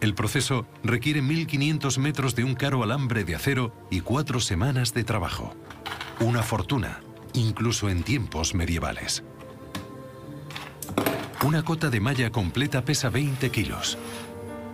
El 0.00 0.16
proceso 0.16 0.66
requiere 0.82 1.22
1.500 1.22 1.98
metros 1.98 2.34
de 2.34 2.42
un 2.42 2.56
caro 2.56 2.82
alambre 2.82 3.22
de 3.22 3.36
acero 3.36 3.72
y 3.88 4.00
cuatro 4.00 4.40
semanas 4.40 4.92
de 4.92 5.04
trabajo. 5.04 5.54
Una 6.18 6.42
fortuna, 6.42 7.00
incluso 7.32 7.90
en 7.90 8.02
tiempos 8.02 8.56
medievales. 8.56 9.22
Una 11.44 11.62
cota 11.62 11.90
de 11.90 12.00
malla 12.00 12.30
completa 12.30 12.84
pesa 12.84 13.08
20 13.08 13.50
kilos. 13.50 13.98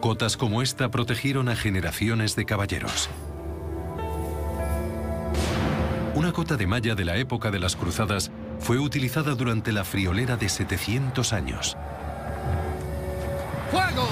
Cotas 0.00 0.36
como 0.36 0.62
esta 0.62 0.90
protegieron 0.90 1.48
a 1.48 1.56
generaciones 1.56 2.36
de 2.36 2.44
caballeros. 2.44 3.10
Una 6.14 6.32
cota 6.32 6.56
de 6.56 6.66
malla 6.68 6.94
de 6.94 7.04
la 7.04 7.16
época 7.16 7.50
de 7.50 7.58
las 7.58 7.74
cruzadas 7.74 8.30
fue 8.60 8.78
utilizada 8.78 9.34
durante 9.34 9.72
la 9.72 9.84
friolera 9.84 10.36
de 10.36 10.48
700 10.48 11.32
años. 11.32 11.76
¡Fuego! 13.72 14.08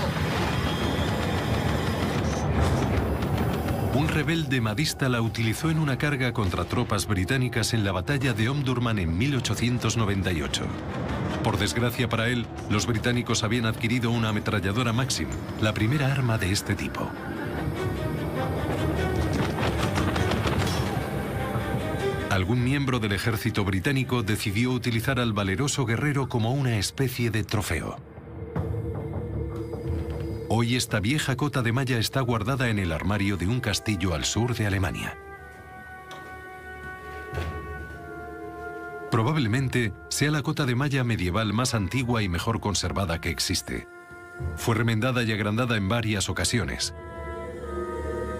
Un 3.95 4.09
rebelde 4.09 4.61
madista 4.61 5.09
la 5.09 5.23
utilizó 5.23 5.71
en 5.71 5.79
una 5.79 5.99
carga 5.99 6.33
contra 6.33 6.65
tropas 6.65 7.07
británicas 7.07 7.75
en 7.75 7.85
la 7.85 7.93
batalla 7.93 8.35
de 8.35 8.49
Omdurman 8.49 8.99
en 8.99 9.17
1898. 9.17 10.67
Por 11.47 11.59
desgracia 11.59 12.09
para 12.09 12.29
él, 12.29 12.45
los 12.71 12.87
británicos 12.87 13.45
habían 13.45 13.67
adquirido 13.67 14.11
una 14.11 14.31
ametralladora 14.31 14.93
Maxim, 14.93 15.29
la 15.61 15.73
primera 15.73 16.11
arma 16.11 16.39
de 16.39 16.51
este 16.51 16.75
tipo. 16.75 17.09
Algún 22.31 22.65
miembro 22.65 22.99
del 22.99 23.13
ejército 23.13 23.65
británico 23.65 24.25
decidió 24.25 24.73
utilizar 24.73 25.21
al 25.21 25.33
valeroso 25.33 25.87
guerrero 25.87 26.29
como 26.29 26.51
una 26.51 26.79
especie 26.79 27.31
de 27.31 27.45
trofeo. 27.45 27.97
Hoy 30.49 30.75
esta 30.75 30.99
vieja 30.99 31.37
cota 31.37 31.63
de 31.63 31.71
malla 31.71 31.99
está 31.99 32.23
guardada 32.23 32.71
en 32.71 32.81
el 32.81 32.91
armario 32.91 33.37
de 33.37 33.47
un 33.47 33.61
castillo 33.61 34.15
al 34.15 34.25
sur 34.25 34.57
de 34.57 34.67
Alemania. 34.67 35.17
Probablemente 39.11 39.93
sea 40.09 40.31
la 40.31 40.43
cota 40.43 40.67
de 40.67 40.75
malla 40.75 41.05
medieval 41.05 41.53
más 41.53 41.75
antigua 41.75 42.23
y 42.23 42.29
mejor 42.29 42.61
conservada 42.61 43.21
que 43.21 43.31
existe. 43.31 43.87
Fue 44.57 44.75
remendada 44.75 45.23
y 45.23 45.33
agrandada 45.33 45.77
en 45.77 45.89
varias 45.89 46.29
ocasiones. 46.29 46.95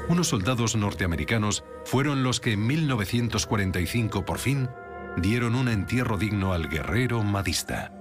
Unos 0.09 0.29
soldados 0.29 0.77
norteamericanos 0.77 1.65
fueron 1.85 2.23
los 2.23 2.41
que 2.41 2.53
en 2.53 2.67
1945 2.67 4.25
por 4.25 4.39
fin 4.39 4.69
dieron 5.17 5.55
un 5.55 5.69
entierro 5.69 6.19
digno 6.19 6.53
al 6.53 6.69
guerrero 6.69 7.23
madista. 7.23 7.93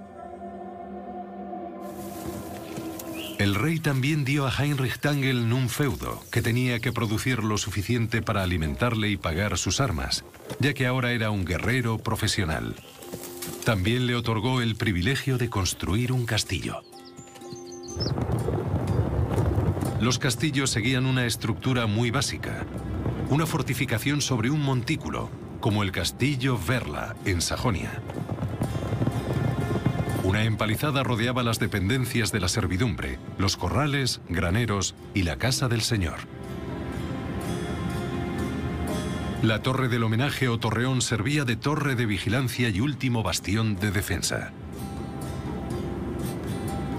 El 3.38 3.54
rey 3.54 3.80
también 3.80 4.24
dio 4.24 4.46
a 4.46 4.50
Heinrich 4.50 4.98
Tangel 4.98 5.52
un 5.52 5.68
feudo, 5.68 6.22
que 6.30 6.40
tenía 6.40 6.80
que 6.80 6.92
producir 6.92 7.44
lo 7.44 7.58
suficiente 7.58 8.22
para 8.22 8.42
alimentarle 8.42 9.10
y 9.10 9.18
pagar 9.18 9.58
sus 9.58 9.80
armas, 9.80 10.24
ya 10.58 10.74
que 10.74 10.86
ahora 10.86 11.12
era 11.12 11.30
un 11.30 11.44
guerrero 11.44 11.98
profesional. 11.98 12.74
También 13.64 14.06
le 14.06 14.14
otorgó 14.14 14.60
el 14.60 14.76
privilegio 14.76 15.38
de 15.38 15.50
construir 15.50 16.12
un 16.12 16.26
castillo. 16.26 16.82
Los 20.00 20.18
castillos 20.18 20.70
seguían 20.70 21.06
una 21.06 21.26
estructura 21.26 21.86
muy 21.86 22.10
básica, 22.10 22.64
una 23.30 23.46
fortificación 23.46 24.20
sobre 24.20 24.50
un 24.50 24.62
montículo, 24.62 25.30
como 25.60 25.82
el 25.82 25.90
castillo 25.90 26.58
Verla, 26.58 27.16
en 27.24 27.40
Sajonia. 27.40 28.02
Una 30.22 30.44
empalizada 30.44 31.02
rodeaba 31.02 31.42
las 31.42 31.58
dependencias 31.58 32.30
de 32.30 32.40
la 32.40 32.48
servidumbre, 32.48 33.18
los 33.38 33.56
corrales, 33.56 34.20
graneros 34.28 34.94
y 35.14 35.22
la 35.22 35.38
casa 35.38 35.68
del 35.68 35.82
señor. 35.82 36.18
La 39.42 39.62
torre 39.62 39.88
del 39.88 40.02
homenaje 40.02 40.48
o 40.48 40.58
torreón 40.58 41.02
servía 41.02 41.44
de 41.44 41.56
torre 41.56 41.94
de 41.94 42.06
vigilancia 42.06 42.68
y 42.68 42.80
último 42.80 43.22
bastión 43.22 43.76
de 43.76 43.90
defensa. 43.90 44.52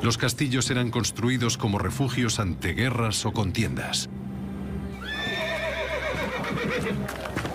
Los 0.03 0.17
castillos 0.17 0.69
eran 0.69 0.91
construidos 0.91 1.57
como 1.57 1.79
refugios 1.79 2.39
ante 2.39 2.73
guerras 2.73 3.25
o 3.25 3.33
contiendas. 3.33 4.09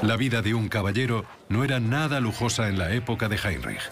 La 0.03 0.17
vida 0.17 0.43
de 0.43 0.53
un 0.53 0.69
caballero 0.69 1.25
no 1.49 1.63
era 1.63 1.79
nada 1.79 2.21
lujosa 2.21 2.69
en 2.69 2.79
la 2.79 2.93
época 2.93 3.29
de 3.29 3.37
Heinrich. 3.37 3.91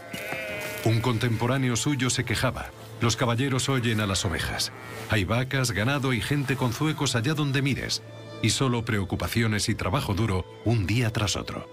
Un 0.85 1.01
contemporáneo 1.01 1.77
suyo 1.77 2.11
se 2.11 2.25
quejaba. 2.25 2.67
Los 3.01 3.17
caballeros 3.17 3.69
oyen 3.69 4.01
a 4.01 4.07
las 4.07 4.25
ovejas. 4.25 4.73
Hay 5.09 5.25
vacas, 5.25 5.71
ganado 5.71 6.13
y 6.13 6.21
gente 6.21 6.57
con 6.57 6.73
zuecos 6.73 7.15
allá 7.15 7.35
donde 7.35 7.63
mires. 7.63 8.03
Y 8.43 8.51
solo 8.51 8.85
preocupaciones 8.85 9.69
y 9.69 9.75
trabajo 9.75 10.15
duro 10.15 10.45
un 10.65 10.87
día 10.87 11.13
tras 11.13 11.37
otro. 11.37 11.69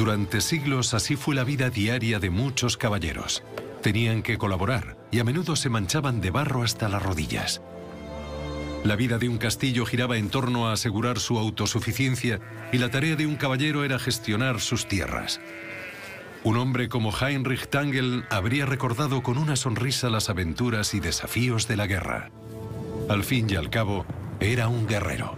Durante 0.00 0.40
siglos 0.40 0.94
así 0.94 1.14
fue 1.16 1.34
la 1.34 1.44
vida 1.44 1.68
diaria 1.68 2.18
de 2.18 2.30
muchos 2.30 2.78
caballeros. 2.78 3.42
Tenían 3.82 4.22
que 4.22 4.38
colaborar 4.38 4.96
y 5.10 5.18
a 5.18 5.24
menudo 5.24 5.56
se 5.56 5.68
manchaban 5.68 6.22
de 6.22 6.30
barro 6.30 6.62
hasta 6.62 6.88
las 6.88 7.02
rodillas. 7.02 7.60
La 8.82 8.96
vida 8.96 9.18
de 9.18 9.28
un 9.28 9.36
castillo 9.36 9.84
giraba 9.84 10.16
en 10.16 10.30
torno 10.30 10.68
a 10.68 10.72
asegurar 10.72 11.18
su 11.18 11.38
autosuficiencia 11.38 12.40
y 12.72 12.78
la 12.78 12.90
tarea 12.90 13.14
de 13.14 13.26
un 13.26 13.36
caballero 13.36 13.84
era 13.84 13.98
gestionar 13.98 14.60
sus 14.60 14.86
tierras. 14.88 15.38
Un 16.42 16.56
hombre 16.56 16.88
como 16.88 17.12
Heinrich 17.12 17.68
Tangel 17.68 18.24
habría 18.30 18.64
recordado 18.64 19.22
con 19.22 19.36
una 19.36 19.56
sonrisa 19.56 20.08
las 20.08 20.30
aventuras 20.30 20.94
y 20.94 21.00
desafíos 21.00 21.68
de 21.68 21.76
la 21.76 21.86
guerra. 21.86 22.30
Al 23.10 23.24
fin 23.24 23.46
y 23.50 23.56
al 23.56 23.68
cabo, 23.68 24.06
era 24.40 24.68
un 24.68 24.86
guerrero. 24.86 25.36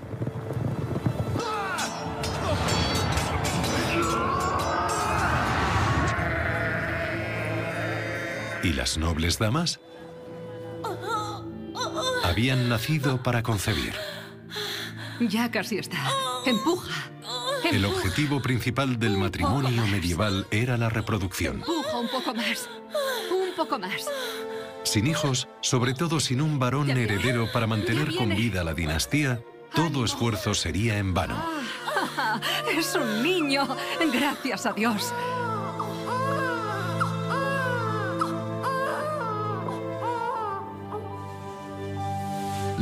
¿Y 8.62 8.72
las 8.74 8.96
nobles 8.96 9.38
damas? 9.40 9.80
Habían 12.22 12.68
nacido 12.68 13.20
para 13.24 13.42
concebir. 13.42 13.92
Ya 15.20 15.50
casi 15.50 15.78
está. 15.78 15.98
Empuja. 16.46 17.11
El 17.72 17.86
objetivo 17.86 18.42
principal 18.42 18.98
del 18.98 19.16
matrimonio 19.16 19.86
medieval 19.86 20.46
era 20.50 20.76
la 20.76 20.90
reproducción. 20.90 21.56
Empuja 21.56 21.96
un 21.96 22.08
poco 22.08 22.34
más. 22.34 22.68
Un 23.30 23.56
poco 23.56 23.78
más. 23.78 24.10
Sin 24.82 25.06
hijos, 25.06 25.48
sobre 25.62 25.94
todo 25.94 26.20
sin 26.20 26.42
un 26.42 26.58
varón 26.58 26.90
heredero 26.90 27.50
para 27.50 27.66
mantener 27.66 28.14
con 28.14 28.28
vida 28.28 28.62
la 28.62 28.74
dinastía, 28.74 29.40
todo 29.74 30.04
esfuerzo 30.04 30.52
sería 30.52 30.98
en 30.98 31.14
vano. 31.14 31.42
Ah, 32.18 32.38
es 32.76 32.94
un 32.94 33.22
niño. 33.22 33.66
Gracias 34.12 34.66
a 34.66 34.74
Dios. 34.74 35.14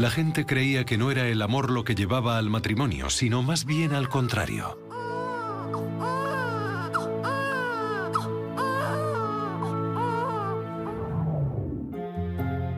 La 0.00 0.10
gente 0.10 0.46
creía 0.46 0.86
que 0.86 0.96
no 0.96 1.10
era 1.10 1.28
el 1.28 1.42
amor 1.42 1.70
lo 1.70 1.84
que 1.84 1.94
llevaba 1.94 2.38
al 2.38 2.48
matrimonio, 2.48 3.10
sino 3.10 3.42
más 3.42 3.66
bien 3.66 3.92
al 3.92 4.08
contrario. 4.08 4.78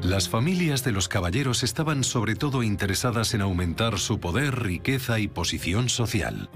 Las 0.03 0.29
familias 0.29 0.83
de 0.83 0.91
los 0.91 1.07
caballeros 1.07 1.63
estaban 1.63 2.03
sobre 2.03 2.35
todo 2.35 2.65
interesadas 2.65 3.35
en 3.35 3.43
aumentar 3.43 4.01
su 4.01 4.19
poder, 4.19 4.61
riqueza 4.61 5.21
y 5.21 5.29
posición 5.29 5.89
social. 5.89 6.51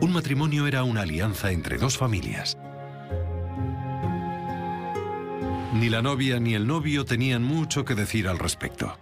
Un 0.00 0.12
matrimonio 0.12 0.66
era 0.66 0.82
una 0.82 1.02
alianza 1.02 1.52
entre 1.52 1.78
dos 1.78 1.96
familias. 1.96 2.58
Ni 5.72 5.88
la 5.88 6.02
novia 6.02 6.40
ni 6.40 6.54
el 6.54 6.66
novio 6.66 7.04
tenían 7.04 7.44
mucho 7.44 7.84
que 7.84 7.94
decir 7.94 8.26
al 8.26 8.40
respecto. 8.40 8.98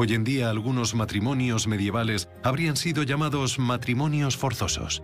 Hoy 0.00 0.14
en 0.14 0.22
día 0.22 0.48
algunos 0.48 0.94
matrimonios 0.94 1.66
medievales 1.66 2.28
habrían 2.44 2.76
sido 2.76 3.02
llamados 3.02 3.58
matrimonios 3.58 4.36
forzosos. 4.36 5.02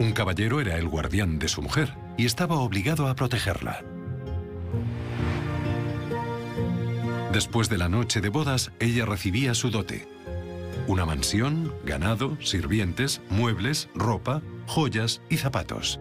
Un 0.00 0.10
caballero 0.10 0.60
era 0.60 0.76
el 0.76 0.88
guardián 0.88 1.38
de 1.38 1.46
su 1.46 1.62
mujer 1.62 1.94
y 2.16 2.26
estaba 2.26 2.56
obligado 2.56 3.06
a 3.06 3.14
protegerla. 3.14 3.84
Después 7.32 7.68
de 7.68 7.78
la 7.78 7.88
noche 7.88 8.20
de 8.20 8.30
bodas, 8.30 8.72
ella 8.80 9.06
recibía 9.06 9.54
su 9.54 9.70
dote. 9.70 10.08
Una 10.88 11.06
mansión, 11.06 11.72
ganado, 11.84 12.36
sirvientes, 12.42 13.20
muebles, 13.30 13.88
ropa, 13.94 14.42
joyas 14.66 15.22
y 15.28 15.36
zapatos. 15.36 16.00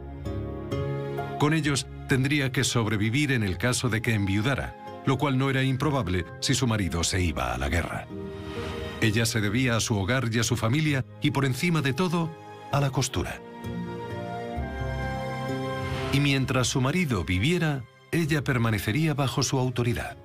Con 1.38 1.54
ellos 1.54 1.86
tendría 2.10 2.51
que 2.51 2.63
sobrevivir 2.63 3.34
en 3.34 3.43
el 3.43 3.60
caso 3.60 3.88
de 3.88 4.01
que 4.01 4.15
enviudara, 4.15 4.85
lo 5.06 5.18
cual 5.18 5.38
no 5.38 5.50
era 5.50 5.63
improbable 5.63 6.26
si 6.39 6.54
su 6.54 6.68
marido 6.68 7.04
se 7.04 7.22
iba 7.22 7.54
a 7.54 7.58
la 7.58 7.70
guerra. 7.70 8.08
Ella 9.02 9.26
se 9.26 9.41
debía 9.41 9.76
a 9.76 9.80
su 9.80 9.98
hogar 9.98 10.30
y 10.32 10.39
a 10.39 10.44
su 10.44 10.56
familia 10.56 11.06
y 11.22 11.32
por 11.32 11.46
encima 11.46 11.82
de 11.82 11.94
todo, 11.94 12.30
a 12.72 12.80
la 12.80 12.89
costura. 12.89 13.39
Y 16.13 16.20
mientras 16.20 16.68
su 16.68 16.82
marido 16.82 17.24
viviera, 17.26 17.84
ella 18.12 18.44
permanecería 18.44 19.13
bajo 19.13 19.44
su 19.44 19.60
autoridad. 19.60 20.18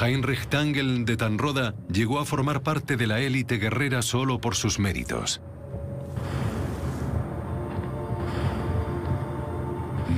Heinrich 0.00 0.46
Tangel 0.46 1.04
de 1.04 1.16
Tanroda 1.16 1.74
llegó 1.92 2.20
a 2.20 2.24
formar 2.24 2.62
parte 2.62 2.96
de 2.96 3.06
la 3.06 3.20
élite 3.20 3.58
guerrera 3.58 4.00
solo 4.00 4.40
por 4.40 4.54
sus 4.54 4.78
méritos. 4.78 5.42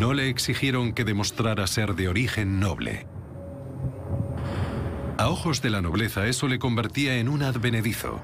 No 0.03 0.15
le 0.15 0.29
exigieron 0.29 0.95
que 0.95 1.05
demostrara 1.05 1.65
ser 1.69 1.95
de 1.95 2.09
origen 2.09 2.59
noble. 2.59 3.07
A 5.17 5.29
ojos 5.29 5.63
de 5.63 5.71
la 5.71 5.81
nobleza 5.81 6.27
eso 6.27 6.49
le 6.49 6.59
convertía 6.59 7.19
en 7.19 7.29
un 7.29 7.45
advenedizo. 7.45 8.21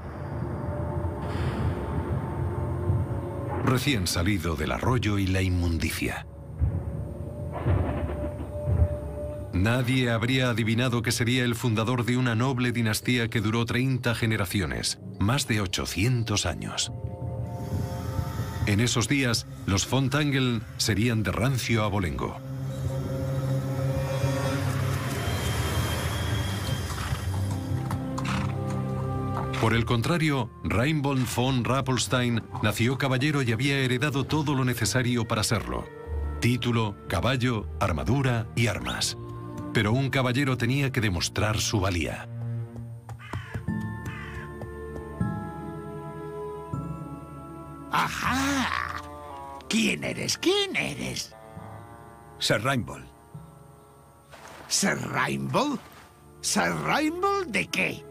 Recién 3.64 4.08
salido 4.08 4.56
del 4.56 4.72
arroyo 4.72 5.20
y 5.20 5.28
la 5.28 5.40
inmundicia. 5.40 6.26
Nadie 9.52 10.10
habría 10.10 10.50
adivinado 10.50 11.02
que 11.02 11.12
sería 11.12 11.44
el 11.44 11.54
fundador 11.54 12.04
de 12.04 12.16
una 12.16 12.34
noble 12.34 12.72
dinastía 12.72 13.30
que 13.30 13.40
duró 13.40 13.64
30 13.64 14.16
generaciones, 14.16 14.98
más 15.20 15.46
de 15.46 15.60
800 15.60 16.44
años. 16.44 16.90
En 18.68 18.80
esos 18.80 19.08
días, 19.08 19.46
los 19.64 19.86
Fontangel 19.86 20.60
serían 20.76 21.22
de 21.22 21.32
rancio 21.32 21.84
abolengo. 21.84 22.38
Por 29.62 29.72
el 29.72 29.86
contrario, 29.86 30.50
Reinbold 30.64 31.26
von 31.34 31.64
Rappelstein 31.64 32.42
nació 32.62 32.98
caballero 32.98 33.40
y 33.40 33.52
había 33.52 33.78
heredado 33.78 34.24
todo 34.24 34.54
lo 34.54 34.66
necesario 34.66 35.26
para 35.26 35.44
serlo. 35.44 35.88
Título, 36.42 36.94
caballo, 37.08 37.66
armadura 37.80 38.48
y 38.54 38.66
armas. 38.66 39.16
Pero 39.72 39.92
un 39.92 40.10
caballero 40.10 40.58
tenía 40.58 40.92
que 40.92 41.00
demostrar 41.00 41.58
su 41.58 41.80
valía. 41.80 42.28
¡Ajá! 48.08 49.02
¿Quién 49.68 50.02
eres? 50.02 50.38
¿Quién 50.38 50.74
eres? 50.74 51.34
Sir 52.38 52.62
Rainbow. 52.62 52.98
¿Sir 54.68 54.96
Rainbow? 55.10 55.78
¿Sir 56.40 56.72
Rainbow 56.84 57.44
de 57.46 57.66
qué? 57.66 58.02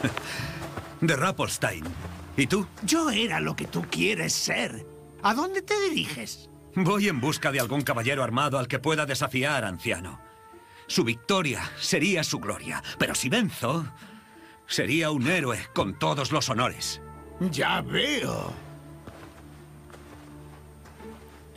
de 1.02 1.16
Rappelstein. 1.16 1.84
¿Y 2.36 2.46
tú? 2.46 2.66
Yo 2.82 3.10
era 3.10 3.40
lo 3.40 3.54
que 3.54 3.66
tú 3.66 3.84
quieres 3.90 4.32
ser. 4.32 4.86
¿A 5.22 5.34
dónde 5.34 5.60
te 5.60 5.78
diriges? 5.88 6.48
Voy 6.74 7.08
en 7.08 7.20
busca 7.20 7.52
de 7.52 7.60
algún 7.60 7.82
caballero 7.82 8.22
armado 8.22 8.58
al 8.58 8.68
que 8.68 8.78
pueda 8.78 9.04
desafiar, 9.04 9.64
anciano. 9.64 10.20
Su 10.86 11.04
victoria 11.04 11.70
sería 11.78 12.24
su 12.24 12.38
gloria, 12.38 12.82
pero 12.98 13.14
si 13.14 13.28
venzo, 13.28 13.84
sería 14.66 15.10
un 15.10 15.26
héroe 15.26 15.58
con 15.74 15.98
todos 15.98 16.32
los 16.32 16.48
honores. 16.48 17.02
Ya 17.40 17.82
veo. 17.82 18.67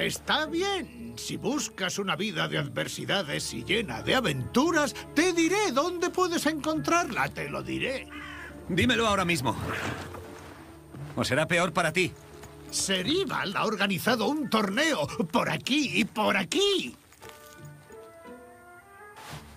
Está 0.01 0.47
bien. 0.47 1.13
Si 1.15 1.37
buscas 1.37 1.99
una 1.99 2.15
vida 2.15 2.47
de 2.47 2.57
adversidades 2.57 3.53
y 3.53 3.63
llena 3.63 4.01
de 4.01 4.15
aventuras, 4.15 4.95
te 5.13 5.31
diré 5.31 5.71
dónde 5.71 6.09
puedes 6.09 6.47
encontrarla, 6.47 7.29
te 7.29 7.47
lo 7.49 7.61
diré. 7.61 8.07
Dímelo 8.67 9.07
ahora 9.07 9.25
mismo. 9.25 9.55
¿O 11.15 11.23
será 11.23 11.47
peor 11.47 11.71
para 11.71 11.93
ti? 11.93 12.11
Serival 12.71 13.55
ha 13.55 13.65
organizado 13.65 14.27
un 14.27 14.49
torneo 14.49 15.05
por 15.31 15.49
aquí 15.49 15.91
y 15.99 16.05
por 16.05 16.35
aquí. 16.35 16.95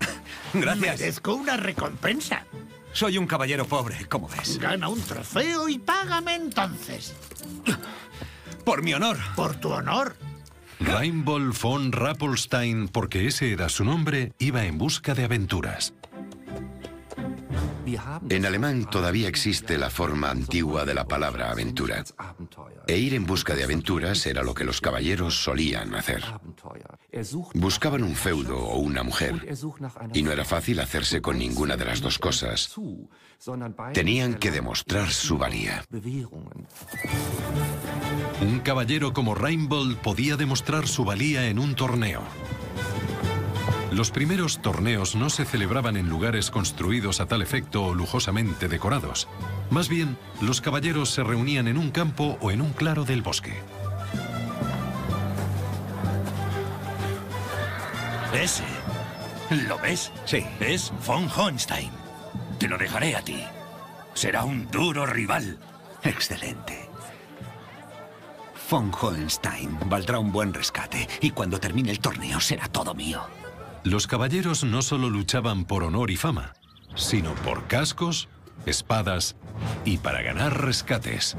Gracias. 0.52 1.00
Merezco 1.00 1.35
una 1.35 1.57
recompensa. 1.57 2.44
Soy 2.92 3.16
un 3.16 3.26
caballero 3.26 3.64
pobre, 3.64 4.07
como 4.07 4.28
ves. 4.28 4.59
Gana 4.59 4.88
un 4.88 5.00
trofeo 5.00 5.70
y 5.70 5.78
págame 5.78 6.35
entonces. 6.35 7.14
Por 8.64 8.83
mi 8.83 8.92
honor. 8.92 9.16
Por 9.37 9.57
tu 9.57 9.70
honor. 9.72 10.16
Reinbold 10.85 11.55
von 11.61 11.92
Rappelstein, 11.92 12.88
porque 12.88 13.27
ese 13.27 13.53
era 13.53 13.68
su 13.68 13.85
nombre, 13.85 14.33
iba 14.38 14.64
en 14.64 14.79
busca 14.79 15.14
de 15.14 15.25
aventuras. 15.25 15.94
En 18.31 18.47
alemán 18.47 18.88
todavía 18.90 19.29
existe 19.29 19.79
la 19.79 19.90
forma 19.90 20.31
antigua 20.31 20.85
de 20.85 20.94
la 20.94 21.07
palabra 21.07 21.51
aventura. 21.51 22.05
E 22.87 22.97
ir 22.97 23.14
en 23.14 23.27
busca 23.27 23.55
de 23.55 23.64
aventuras 23.64 24.27
era 24.27 24.42
lo 24.42 24.55
que 24.55 24.64
los 24.64 24.81
caballeros 24.81 25.42
solían 25.42 25.94
hacer. 25.94 26.23
Buscaban 27.55 28.03
un 28.03 28.14
feudo 28.14 28.59
o 28.59 28.79
una 28.79 29.03
mujer, 29.03 29.57
y 30.12 30.23
no 30.23 30.33
era 30.33 30.44
fácil 30.44 30.81
hacerse 30.81 31.20
con 31.20 31.38
ninguna 31.38 31.77
de 31.77 31.85
las 31.85 32.01
dos 32.01 32.18
cosas. 32.18 32.75
Tenían 33.92 34.35
que 34.35 34.51
demostrar 34.51 35.11
su 35.11 35.38
valía. 35.38 35.85
Un 38.44 38.61
caballero 38.61 39.14
como 39.14 39.35
Reinbold 39.35 39.96
podía 39.96 40.37
demostrar 40.37 40.87
su 40.87 41.02
valía 41.02 41.46
en 41.46 41.59
un 41.59 41.74
torneo. 41.74 42.20
Los 43.90 44.11
primeros 44.11 44.61
torneos 44.61 45.14
no 45.14 45.30
se 45.30 45.46
celebraban 45.46 45.96
en 45.96 46.11
lugares 46.11 46.50
construidos 46.50 47.20
a 47.20 47.26
tal 47.26 47.40
efecto 47.40 47.87
o 47.87 47.94
lujosamente 47.94 48.68
decorados. 48.68 49.28
Más 49.70 49.88
bien, 49.88 50.18
los 50.42 50.61
caballeros 50.61 51.09
se 51.09 51.24
reunían 51.24 51.68
en 51.68 51.78
un 51.78 51.90
campo 51.90 52.37
o 52.42 52.50
en 52.50 52.61
un 52.61 52.74
claro 52.74 53.04
del 53.04 53.22
bosque. 53.22 53.54
Ese. 58.35 58.64
¿Lo 59.68 59.78
ves? 59.78 60.12
Sí. 60.26 60.44
Es 60.61 60.92
von 61.07 61.30
Hohenstein. 61.35 61.90
Te 62.59 62.68
lo 62.68 62.76
dejaré 62.76 63.16
a 63.16 63.22
ti. 63.22 63.42
Será 64.12 64.44
un 64.44 64.70
duro 64.70 65.07
rival. 65.07 65.59
Excelente. 66.02 66.84
Von 68.74 68.90
Hohenstein 68.90 69.78
valdrá 69.88 70.18
un 70.18 70.32
buen 70.32 70.52
rescate 70.52 71.08
y 71.20 71.30
cuando 71.30 71.60
termine 71.60 71.92
el 71.92 72.00
torneo 72.00 72.40
será 72.40 72.66
todo 72.66 72.92
mío. 72.92 73.22
Los 73.84 74.08
caballeros 74.08 74.64
no 74.64 74.82
solo 74.82 75.10
luchaban 75.10 75.64
por 75.64 75.84
honor 75.84 76.10
y 76.10 76.16
fama, 76.16 76.54
sino 76.96 77.37
por 77.37 77.68
cascos, 77.68 78.28
espadas 78.66 79.37
y 79.84 79.98
para 79.98 80.22
ganar 80.22 80.60
rescates. 80.60 81.37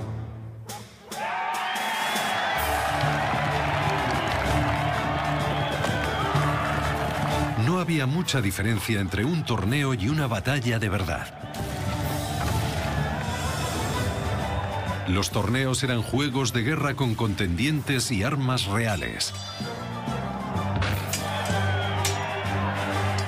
No 7.65 7.79
había 7.79 8.05
mucha 8.05 8.39
diferencia 8.39 9.01
entre 9.01 9.25
un 9.25 9.43
torneo 9.43 9.93
y 9.93 10.07
una 10.07 10.27
batalla 10.27 10.79
de 10.79 10.87
verdad. 10.87 11.34
Los 15.07 15.29
torneos 15.29 15.83
eran 15.83 16.01
juegos 16.01 16.51
de 16.51 16.63
guerra 16.63 16.95
con 16.95 17.13
contendientes 17.13 18.11
y 18.11 18.23
armas 18.23 18.65
reales. 18.65 19.33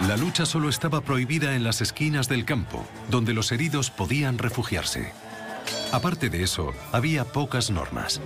La 0.08 0.18
lucha 0.18 0.46
solo 0.46 0.70
estaba 0.70 1.02
prohibida 1.02 1.56
en 1.56 1.64
las 1.64 1.82
esquinas 1.82 2.28
del 2.30 2.46
campo, 2.46 2.86
donde 3.10 3.34
los 3.34 3.52
heridos 3.52 3.92
podían 3.92 4.38
refugiarse. 4.38 5.12
Aparte 5.92 6.30
de 6.30 6.44
eso, 6.44 6.74
había 6.92 7.26
pocas 7.26 7.70
normas. 7.70 8.22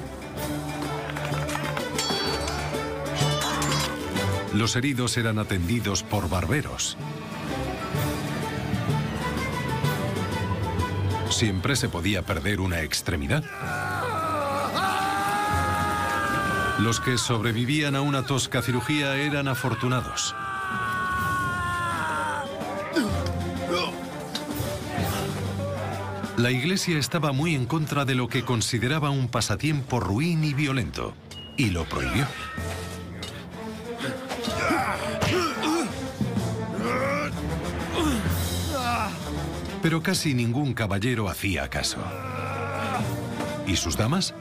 Los 4.53 4.75
heridos 4.75 5.17
eran 5.17 5.39
atendidos 5.39 6.03
por 6.03 6.29
barberos. 6.29 6.97
Siempre 11.41 11.75
se 11.75 11.89
podía 11.89 12.21
perder 12.21 12.61
una 12.61 12.81
extremidad. 12.81 13.43
Los 16.77 16.99
que 16.99 17.17
sobrevivían 17.17 17.95
a 17.95 18.01
una 18.01 18.27
tosca 18.27 18.61
cirugía 18.61 19.15
eran 19.15 19.47
afortunados. 19.47 20.35
La 26.37 26.51
iglesia 26.51 26.99
estaba 26.99 27.31
muy 27.31 27.55
en 27.55 27.65
contra 27.65 28.05
de 28.05 28.13
lo 28.13 28.27
que 28.27 28.45
consideraba 28.45 29.09
un 29.09 29.27
pasatiempo 29.27 29.99
ruin 29.99 30.43
y 30.43 30.53
violento, 30.53 31.15
y 31.57 31.71
lo 31.71 31.85
prohibió. 31.85 32.27
Pero 39.91 40.03
casi 40.03 40.33
ningún 40.33 40.73
caballero 40.73 41.27
hacía 41.27 41.69
caso. 41.69 41.97
¿Y 43.67 43.75
sus 43.75 43.97
damas? 43.97 44.33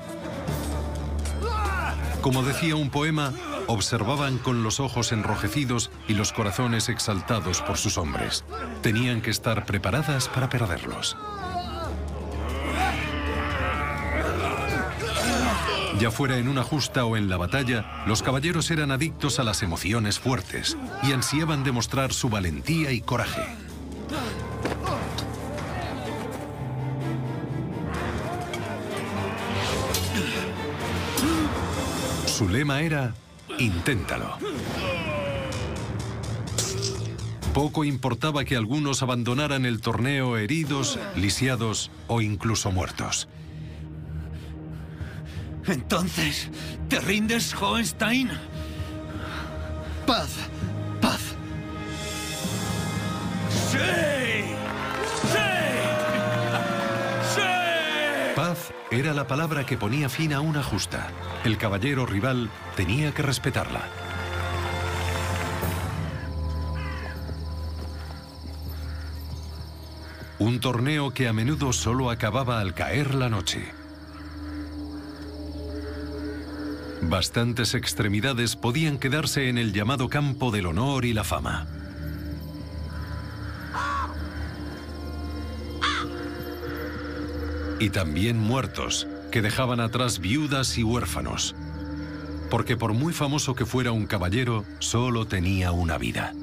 Como 2.21 2.45
decía 2.45 2.77
un 2.77 2.89
poema, 2.89 3.33
observaban 3.67 4.39
con 4.39 4.63
los 4.63 4.79
ojos 4.79 5.11
enrojecidos 5.11 5.91
y 6.07 6.15
los 6.15 6.33
corazones 6.33 6.89
exaltados 6.89 7.63
por 7.63 7.79
sus 7.79 7.99
hombres. 7.99 8.45
Tenían 8.81 9.23
que 9.23 9.31
estar 9.31 9.67
preparadas 9.67 10.29
para 10.29 10.49
perderlos. 10.49 11.17
Ya 15.99 16.13
fuera 16.13 16.39
en 16.39 16.47
una 16.47 16.63
justa 16.63 17.05
o 17.07 17.17
en 17.17 17.29
la 17.29 17.39
batalla, 17.39 18.05
los 18.07 18.23
caballeros 18.23 18.71
eran 18.71 18.93
adictos 18.93 19.41
a 19.41 19.43
las 19.43 19.65
emociones 19.65 20.21
fuertes 20.21 20.77
y 21.03 21.11
ansiaban 21.11 21.65
demostrar 21.65 22.13
su 22.13 22.29
valentía 22.29 22.93
y 22.93 23.01
coraje. 23.01 23.70
Su 32.41 32.49
lema 32.49 32.81
era, 32.81 33.13
inténtalo. 33.59 34.39
Poco 37.53 37.85
importaba 37.85 38.47
que 38.47 38.57
algunos 38.57 39.03
abandonaran 39.03 39.67
el 39.67 39.83
torneo 39.83 40.39
heridos, 40.39 40.99
lisiados 41.17 41.91
o 42.07 42.23
incluso 42.23 42.73
muertos. 42.73 43.29
Entonces, 45.67 46.49
¿te 46.89 46.99
rindes, 47.01 47.55
Hohenstein? 47.55 48.31
Paz. 50.07 50.31
Era 58.91 59.15
la 59.15 59.27
palabra 59.27 59.65
que 59.65 59.77
ponía 59.77 60.09
fin 60.09 60.33
a 60.33 60.41
una 60.41 60.63
justa. 60.63 61.09
El 61.45 61.59
caballero 61.59 62.07
rival 62.07 62.51
tenía 62.77 63.13
que 63.13 63.23
respetarla. 63.23 63.83
Un 70.41 70.59
torneo 70.59 71.13
que 71.13 71.29
a 71.29 71.33
menudo 71.33 71.73
solo 71.73 72.11
acababa 72.11 72.61
al 72.61 72.75
caer 72.75 73.15
la 73.15 73.29
noche. 73.29 73.73
Bastantes 77.03 77.75
extremidades 77.75 78.57
podían 78.57 78.99
quedarse 78.99 79.49
en 79.49 79.59
el 79.59 79.73
llamado 79.73 80.09
campo 80.09 80.51
del 80.51 80.67
honor 80.67 81.05
y 81.05 81.13
la 81.13 81.25
fama. 81.25 81.67
Y 87.81 87.91
también 87.91 88.39
muertos, 88.39 89.09
que 89.33 89.43
dejaban 89.43 89.81
atrás 89.81 90.21
viudas 90.21 90.77
y 90.77 90.85
huérfanos. 90.85 91.57
Porque 92.51 92.77
por 92.77 92.93
muy 92.93 93.13
famoso 93.13 93.55
que 93.55 93.65
fuera 93.65 93.91
un 93.91 94.07
caballero, 94.07 94.65
solo 94.81 95.27
tenía 95.27 95.73
una 95.73 95.97
vida. 95.97 96.35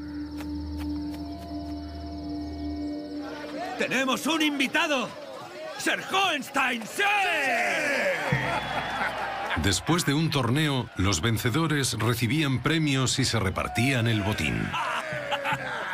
¡Tenemos 3.78 4.26
un 4.26 4.42
invitado! 4.42 5.10
¡Ser 5.78 6.04
Hohenstein! 6.12 6.82
¡Sí! 6.82 7.04
Después 9.64 10.06
de 10.06 10.16
un 10.16 10.32
torneo, 10.32 10.90
los 10.96 11.22
vencedores 11.22 11.94
recibían 12.00 12.64
premios 12.64 13.20
y 13.20 13.26
se 13.26 13.40
repartían 13.40 14.08
el 14.08 14.24
botín. 14.24 14.68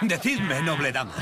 Decidme, 0.02 0.62
noble 0.62 0.94
dama. 0.94 1.14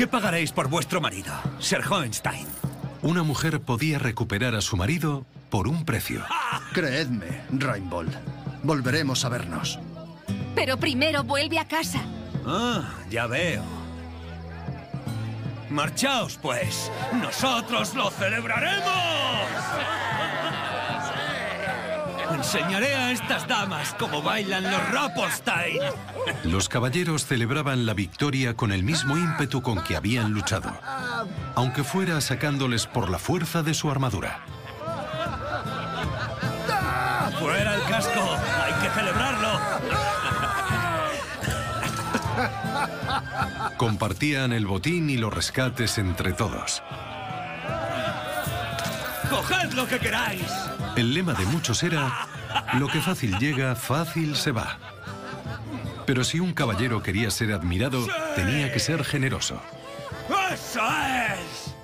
¿Qué 0.00 0.06
pagaréis 0.06 0.50
por 0.50 0.68
vuestro 0.68 0.98
marido, 1.02 1.30
Sir 1.58 1.82
Hohenstein? 1.86 2.46
Una 3.02 3.22
mujer 3.22 3.60
podía 3.60 3.98
recuperar 3.98 4.54
a 4.54 4.62
su 4.62 4.78
marido 4.78 5.26
por 5.50 5.68
un 5.68 5.84
precio. 5.84 6.24
Creedme, 6.72 7.42
Rainbold. 7.50 8.10
Volveremos 8.62 9.26
a 9.26 9.28
vernos. 9.28 9.78
Pero 10.54 10.78
primero 10.78 11.22
vuelve 11.22 11.58
a 11.58 11.68
casa. 11.68 12.00
Ah, 12.46 12.94
ya 13.10 13.26
veo. 13.26 13.62
Marchaos, 15.68 16.38
pues. 16.40 16.90
Nosotros 17.20 17.94
lo 17.94 18.10
celebraremos. 18.10 18.88
Enseñaré 22.40 22.94
a 22.94 23.12
estas 23.12 23.46
damas 23.46 23.94
cómo 23.98 24.22
bailan 24.22 24.64
los 24.64 24.90
Rapolstein. 24.92 25.78
Los 26.44 26.70
caballeros 26.70 27.26
celebraban 27.26 27.84
la 27.84 27.92
victoria 27.92 28.56
con 28.56 28.72
el 28.72 28.82
mismo 28.82 29.18
ímpetu 29.18 29.60
con 29.60 29.84
que 29.84 29.94
habían 29.94 30.32
luchado, 30.32 30.72
aunque 31.54 31.84
fuera 31.84 32.18
sacándoles 32.22 32.86
por 32.86 33.10
la 33.10 33.18
fuerza 33.18 33.62
de 33.62 33.74
su 33.74 33.90
armadura. 33.90 34.40
¡Fuera 37.38 37.74
el 37.74 37.82
casco! 37.82 38.38
¡Hay 38.64 38.72
que 38.82 38.88
celebrarlo! 38.88 39.60
Compartían 43.76 44.54
el 44.54 44.66
botín 44.66 45.10
y 45.10 45.18
los 45.18 45.32
rescates 45.32 45.98
entre 45.98 46.32
todos. 46.32 46.82
¡Coged 49.28 49.72
lo 49.74 49.86
que 49.86 49.98
queráis! 49.98 50.50
El 50.96 51.14
lema 51.14 51.34
de 51.34 51.46
muchos 51.46 51.82
era, 51.84 52.26
lo 52.78 52.88
que 52.88 53.00
fácil 53.00 53.38
llega, 53.38 53.74
fácil 53.74 54.36
se 54.36 54.52
va. 54.52 54.78
Pero 56.06 56.24
si 56.24 56.40
un 56.40 56.52
caballero 56.52 57.02
quería 57.02 57.30
ser 57.30 57.52
admirado, 57.52 58.06
tenía 58.34 58.72
que 58.72 58.80
ser 58.80 59.04
generoso. 59.04 59.60
¡Eso 60.52 60.80
es! 60.80 61.74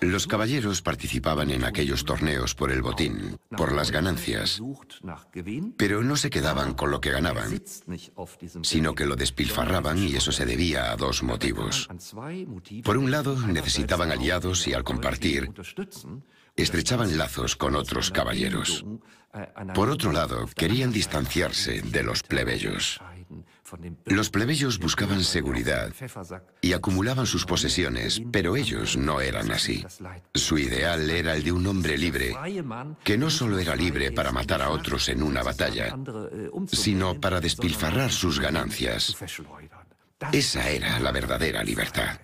Los 0.00 0.26
caballeros 0.26 0.82
participaban 0.82 1.50
en 1.50 1.64
aquellos 1.64 2.04
torneos 2.04 2.54
por 2.54 2.72
el 2.72 2.82
botín, 2.82 3.38
por 3.56 3.72
las 3.72 3.90
ganancias, 3.90 4.60
pero 5.76 6.02
no 6.02 6.16
se 6.16 6.30
quedaban 6.30 6.74
con 6.74 6.90
lo 6.90 7.00
que 7.00 7.10
ganaban, 7.10 7.62
sino 8.62 8.94
que 8.94 9.06
lo 9.06 9.16
despilfarraban 9.16 9.98
y 9.98 10.16
eso 10.16 10.32
se 10.32 10.46
debía 10.46 10.90
a 10.92 10.96
dos 10.96 11.22
motivos. 11.22 11.88
Por 12.84 12.96
un 12.96 13.10
lado, 13.10 13.38
necesitaban 13.46 14.10
aliados 14.10 14.66
y 14.66 14.72
al 14.72 14.84
compartir, 14.84 15.50
estrechaban 16.56 17.16
lazos 17.18 17.56
con 17.56 17.76
otros 17.76 18.10
caballeros. 18.10 18.84
Por 19.74 19.90
otro 19.90 20.12
lado, 20.12 20.46
querían 20.54 20.92
distanciarse 20.92 21.82
de 21.82 22.02
los 22.02 22.22
plebeyos. 22.22 23.00
Los 24.04 24.30
plebeyos 24.30 24.78
buscaban 24.78 25.22
seguridad 25.24 25.92
y 26.60 26.72
acumulaban 26.72 27.26
sus 27.26 27.44
posesiones, 27.44 28.22
pero 28.30 28.56
ellos 28.56 28.96
no 28.96 29.20
eran 29.20 29.50
así. 29.50 29.84
Su 30.34 30.56
ideal 30.58 31.10
era 31.10 31.34
el 31.34 31.42
de 31.42 31.52
un 31.52 31.66
hombre 31.66 31.98
libre, 31.98 32.34
que 33.02 33.18
no 33.18 33.28
solo 33.28 33.58
era 33.58 33.74
libre 33.74 34.12
para 34.12 34.32
matar 34.32 34.62
a 34.62 34.70
otros 34.70 35.08
en 35.08 35.22
una 35.22 35.42
batalla, 35.42 35.96
sino 36.68 37.20
para 37.20 37.40
despilfarrar 37.40 38.12
sus 38.12 38.38
ganancias. 38.38 39.16
Esa 40.32 40.70
era 40.70 40.98
la 41.00 41.12
verdadera 41.12 41.62
libertad. 41.62 42.20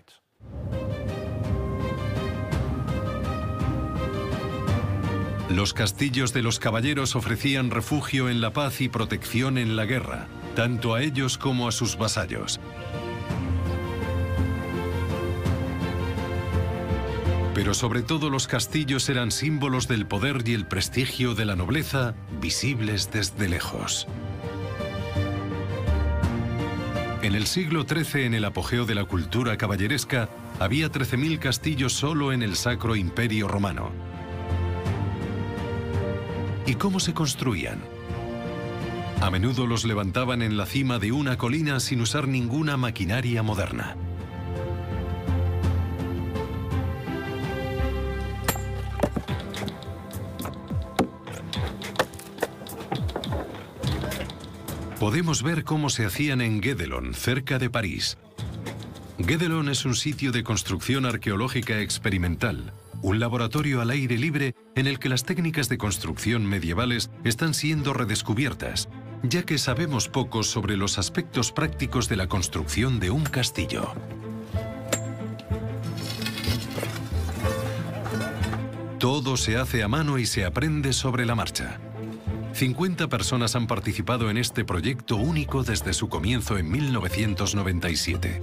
Los 5.49 5.75
castillos 5.75 6.33
de 6.33 6.43
los 6.43 6.59
caballeros 6.59 7.17
ofrecían 7.17 7.71
refugio 7.71 8.29
en 8.29 8.41
la 8.41 8.53
paz 8.53 8.81
y 8.81 8.89
protección 8.89 9.59
en 9.59 9.77
la 9.77 9.85
guerra, 9.85 10.29
tanto 10.55 10.95
a 10.95 11.03
ellos 11.03 11.37
como 11.37 11.69
a 11.69 11.73
sus 11.73 11.99
vasallos. 11.99 12.61
Pero 17.55 17.75
sobre 17.75 18.03
todo 18.03 18.31
los 18.31 18.47
castillos 18.47 19.09
eran 19.09 19.31
símbolos 19.31 19.89
del 19.89 20.07
poder 20.07 20.43
y 20.47 20.55
el 20.55 20.67
prestigio 20.67 21.35
de 21.35 21.45
la 21.45 21.55
nobleza, 21.55 22.15
visibles 22.41 23.11
desde 23.13 23.49
lejos. 23.49 24.07
En 27.21 27.35
el 27.35 27.47
siglo 27.47 27.85
XIII, 27.87 28.25
en 28.25 28.35
el 28.35 28.45
apogeo 28.45 28.85
de 28.85 28.95
la 28.95 29.05
cultura 29.05 29.57
caballeresca, 29.57 30.29
había 30.59 30.91
13.000 30.91 31.39
castillos 31.39 31.93
solo 31.93 32.33
en 32.33 32.43
el 32.43 32.57
Sacro 32.57 32.97
Imperio 32.97 33.49
Romano. 33.49 34.12
¿Y 36.67 36.75
cómo 36.77 37.01
se 37.01 37.13
construían? 37.13 37.81
A 39.21 39.31
menudo 39.31 39.67
los 39.67 39.85
levantaban 39.85 40.43
en 40.43 40.57
la 40.57 40.67
cima 40.67 40.99
de 40.99 41.13
una 41.13 41.39
colina 41.39 41.81
sin 41.81 42.01
usar 42.01 42.27
ninguna 42.27 42.77
maquinaria 42.77 43.43
moderna. 43.43 43.97
Podemos 54.99 55.43
ver 55.43 55.65
cómo 55.65 55.91
se 55.91 56.07
hacían 56.07 56.41
en 56.41 56.61
Guédelon, 56.61 57.15
cerca 57.15 57.59
de 57.59 57.69
París. 57.69 58.19
Guédelon 59.19 59.69
es 59.69 59.85
un 59.85 59.97
sitio 59.97 60.31
de 60.31 60.45
construcción 60.45 61.07
arqueológica 61.07 61.81
experimental, 61.81 62.73
un 63.03 63.19
laboratorio 63.19 63.81
al 63.81 63.91
aire 63.91 64.17
libre 64.17 64.55
en 64.77 64.87
el 64.87 64.99
que 64.99 65.09
las 65.09 65.25
técnicas 65.25 65.69
de 65.69 65.77
construcción 65.77 66.47
medievales 66.47 67.11
están 67.25 67.53
siendo 67.53 67.93
redescubiertas, 67.93 68.89
ya 69.23 69.43
que 69.43 69.59
sabemos 69.59 70.09
poco 70.09 70.43
sobre 70.43 70.77
los 70.77 70.99
aspectos 70.99 71.53
prácticos 71.53 72.09
de 72.09 72.17
la 72.17 72.29
construcción 72.29 73.01
de 73.01 73.11
un 73.11 73.25
castillo. 73.25 73.93
Todo 78.99 79.37
se 79.37 79.57
hace 79.57 79.83
a 79.83 79.89
mano 79.89 80.19
y 80.19 80.27
se 80.27 80.45
aprende 80.45 80.93
sobre 80.93 81.27
la 81.27 81.35
marcha. 81.35 81.81
50 82.53 83.09
personas 83.09 83.57
han 83.57 83.67
participado 83.67 84.31
en 84.31 84.37
este 84.37 84.65
proyecto 84.65 85.17
único 85.17 85.65
desde 85.65 85.93
su 85.93 86.09
comienzo 86.09 86.57
en 86.57 86.71
1997. 86.71 88.41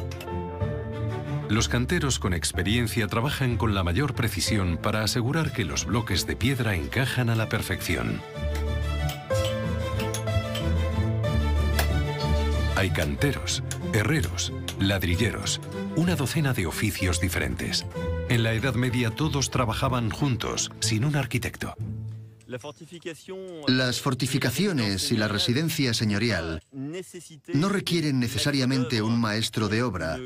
Los 1.49 1.67
canteros 1.67 2.19
con 2.19 2.35
experiencia 2.35 3.07
trabajan 3.07 3.57
con 3.57 3.73
la 3.73 3.83
mayor 3.83 4.13
precisión 4.13 4.77
para 4.77 5.03
asegurar 5.03 5.51
que 5.51 5.65
los 5.65 5.85
bloques 5.85 6.27
de 6.27 6.35
piedra 6.35 6.75
encajan 6.75 7.31
a 7.31 7.35
la 7.35 7.49
perfección. 7.49 8.21
Hay 12.75 12.91
canteros, 12.91 13.63
herreros, 13.93 14.53
ladrilleros, 14.79 15.59
una 15.95 16.15
docena 16.15 16.53
de 16.53 16.67
oficios 16.67 17.19
diferentes. 17.19 17.83
En 18.29 18.43
la 18.43 18.53
Edad 18.53 18.75
Media 18.75 19.09
todos 19.09 19.49
trabajaban 19.49 20.11
juntos, 20.11 20.71
sin 20.81 21.03
un 21.03 21.15
arquitecto. 21.15 21.73
Las 23.67 24.01
fortificaciones 24.01 25.11
y 25.11 25.17
la 25.17 25.27
residencia 25.27 25.93
señorial 25.93 26.63
no 27.53 27.69
requieren 27.69 28.19
necesariamente 28.19 29.03
un 29.03 29.21
maestro 29.21 29.67
de 29.67 29.83
obra 29.83 30.17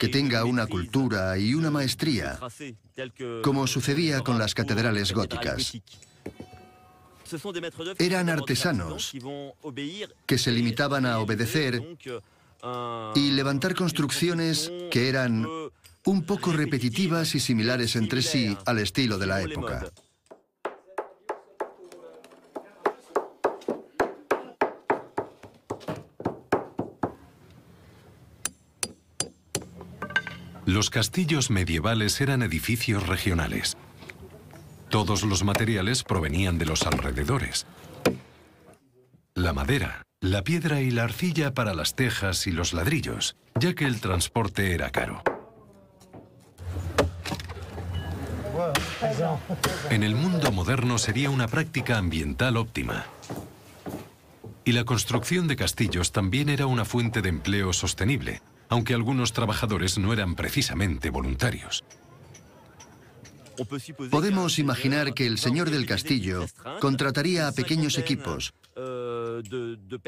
que 0.00 0.08
tenga 0.08 0.44
una 0.44 0.66
cultura 0.66 1.38
y 1.38 1.54
una 1.54 1.70
maestría, 1.70 2.40
como 3.44 3.68
sucedía 3.68 4.22
con 4.22 4.40
las 4.40 4.54
catedrales 4.54 5.12
góticas. 5.12 5.72
Eran 7.98 8.28
artesanos 8.28 9.12
que 10.26 10.38
se 10.38 10.50
limitaban 10.50 11.06
a 11.06 11.20
obedecer 11.20 11.80
y 13.14 13.30
levantar 13.30 13.76
construcciones 13.76 14.70
que 14.90 15.08
eran 15.08 15.46
un 16.04 16.24
poco 16.24 16.52
repetitivas 16.52 17.36
y 17.36 17.40
similares 17.40 17.94
entre 17.94 18.22
sí 18.22 18.56
al 18.66 18.80
estilo 18.80 19.16
de 19.18 19.26
la 19.26 19.42
época. 19.42 19.92
Los 30.72 30.88
castillos 30.88 31.50
medievales 31.50 32.18
eran 32.22 32.42
edificios 32.42 33.06
regionales. 33.06 33.76
Todos 34.88 35.22
los 35.22 35.44
materiales 35.44 36.02
provenían 36.02 36.56
de 36.56 36.64
los 36.64 36.86
alrededores. 36.86 37.66
La 39.34 39.52
madera, 39.52 40.06
la 40.22 40.42
piedra 40.42 40.80
y 40.80 40.90
la 40.90 41.04
arcilla 41.04 41.52
para 41.52 41.74
las 41.74 41.94
tejas 41.94 42.46
y 42.46 42.52
los 42.52 42.72
ladrillos, 42.72 43.36
ya 43.60 43.74
que 43.74 43.84
el 43.84 44.00
transporte 44.00 44.72
era 44.72 44.88
caro. 44.88 45.22
En 49.90 50.02
el 50.02 50.14
mundo 50.14 50.52
moderno 50.52 50.96
sería 50.96 51.28
una 51.28 51.48
práctica 51.48 51.98
ambiental 51.98 52.56
óptima. 52.56 53.04
Y 54.64 54.72
la 54.72 54.84
construcción 54.84 55.48
de 55.48 55.56
castillos 55.56 56.12
también 56.12 56.48
era 56.48 56.64
una 56.64 56.86
fuente 56.86 57.20
de 57.20 57.28
empleo 57.28 57.74
sostenible, 57.74 58.40
aunque 58.72 58.94
algunos 58.94 59.34
trabajadores 59.34 59.98
no 59.98 60.14
eran 60.14 60.34
precisamente 60.34 61.10
voluntarios. 61.10 61.84
Podemos 64.10 64.58
imaginar 64.58 65.12
que 65.12 65.26
el 65.26 65.36
señor 65.36 65.68
del 65.68 65.84
castillo 65.84 66.46
contrataría 66.80 67.48
a 67.48 67.52
pequeños 67.52 67.98
equipos 67.98 68.54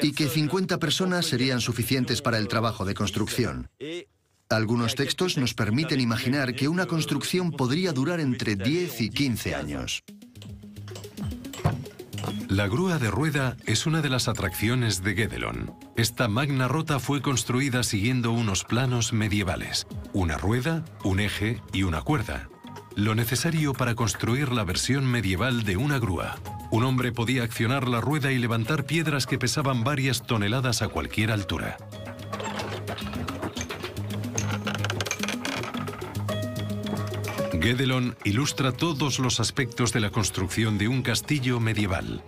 y 0.01 0.11
que 0.13 0.27
50 0.27 0.79
personas 0.79 1.27
serían 1.27 1.61
suficientes 1.61 2.23
para 2.23 2.39
el 2.39 2.47
trabajo 2.47 2.85
de 2.85 2.95
construcción. 2.95 3.69
Algunos 4.49 4.95
textos 4.95 5.37
nos 5.37 5.53
permiten 5.53 5.99
imaginar 5.99 6.55
que 6.55 6.67
una 6.67 6.87
construcción 6.87 7.51
podría 7.51 7.93
durar 7.93 8.19
entre 8.19 8.55
10 8.55 8.99
y 9.01 9.09
15 9.11 9.53
años. 9.53 10.03
La 12.55 12.69
grúa 12.69 12.99
de 12.99 13.11
rueda 13.11 13.57
es 13.65 13.85
una 13.85 14.01
de 14.01 14.07
las 14.07 14.29
atracciones 14.29 15.03
de 15.03 15.13
Guédelon. 15.13 15.73
Esta 15.97 16.29
magna 16.29 16.69
rota 16.69 17.01
fue 17.01 17.21
construida 17.21 17.83
siguiendo 17.83 18.31
unos 18.31 18.63
planos 18.63 19.11
medievales. 19.11 19.87
Una 20.13 20.37
rueda, 20.37 20.85
un 21.03 21.19
eje 21.19 21.61
y 21.73 21.83
una 21.83 22.01
cuerda. 22.01 22.47
Lo 22.95 23.13
necesario 23.13 23.73
para 23.73 23.93
construir 23.93 24.53
la 24.53 24.63
versión 24.63 25.05
medieval 25.05 25.65
de 25.65 25.75
una 25.75 25.99
grúa. 25.99 26.37
Un 26.71 26.85
hombre 26.85 27.11
podía 27.11 27.43
accionar 27.43 27.89
la 27.89 27.99
rueda 27.99 28.31
y 28.31 28.37
levantar 28.37 28.85
piedras 28.85 29.25
que 29.27 29.37
pesaban 29.37 29.83
varias 29.83 30.25
toneladas 30.25 30.81
a 30.81 30.87
cualquier 30.87 31.33
altura. 31.33 31.75
Guédelon 37.51 38.15
ilustra 38.23 38.71
todos 38.71 39.19
los 39.19 39.41
aspectos 39.41 39.91
de 39.91 39.99
la 39.99 40.09
construcción 40.09 40.77
de 40.77 40.87
un 40.87 41.01
castillo 41.01 41.59
medieval. 41.59 42.23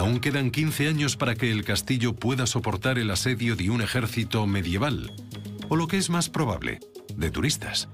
Aún 0.00 0.18
quedan 0.18 0.50
15 0.50 0.88
años 0.88 1.18
para 1.18 1.34
que 1.34 1.50
el 1.50 1.62
castillo 1.62 2.14
pueda 2.14 2.46
soportar 2.46 2.98
el 2.98 3.10
asedio 3.10 3.54
de 3.54 3.68
un 3.68 3.82
ejército 3.82 4.46
medieval, 4.46 5.12
o 5.68 5.76
lo 5.76 5.88
que 5.88 5.98
es 5.98 6.08
más 6.08 6.30
probable, 6.30 6.80
de 7.16 7.30
turistas. 7.30 7.86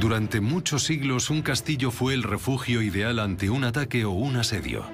Durante 0.00 0.40
muchos 0.40 0.84
siglos 0.84 1.28
un 1.28 1.42
castillo 1.42 1.90
fue 1.90 2.14
el 2.14 2.22
refugio 2.22 2.80
ideal 2.80 3.18
ante 3.18 3.50
un 3.50 3.64
ataque 3.64 4.06
o 4.06 4.12
un 4.12 4.36
asedio. 4.36 4.86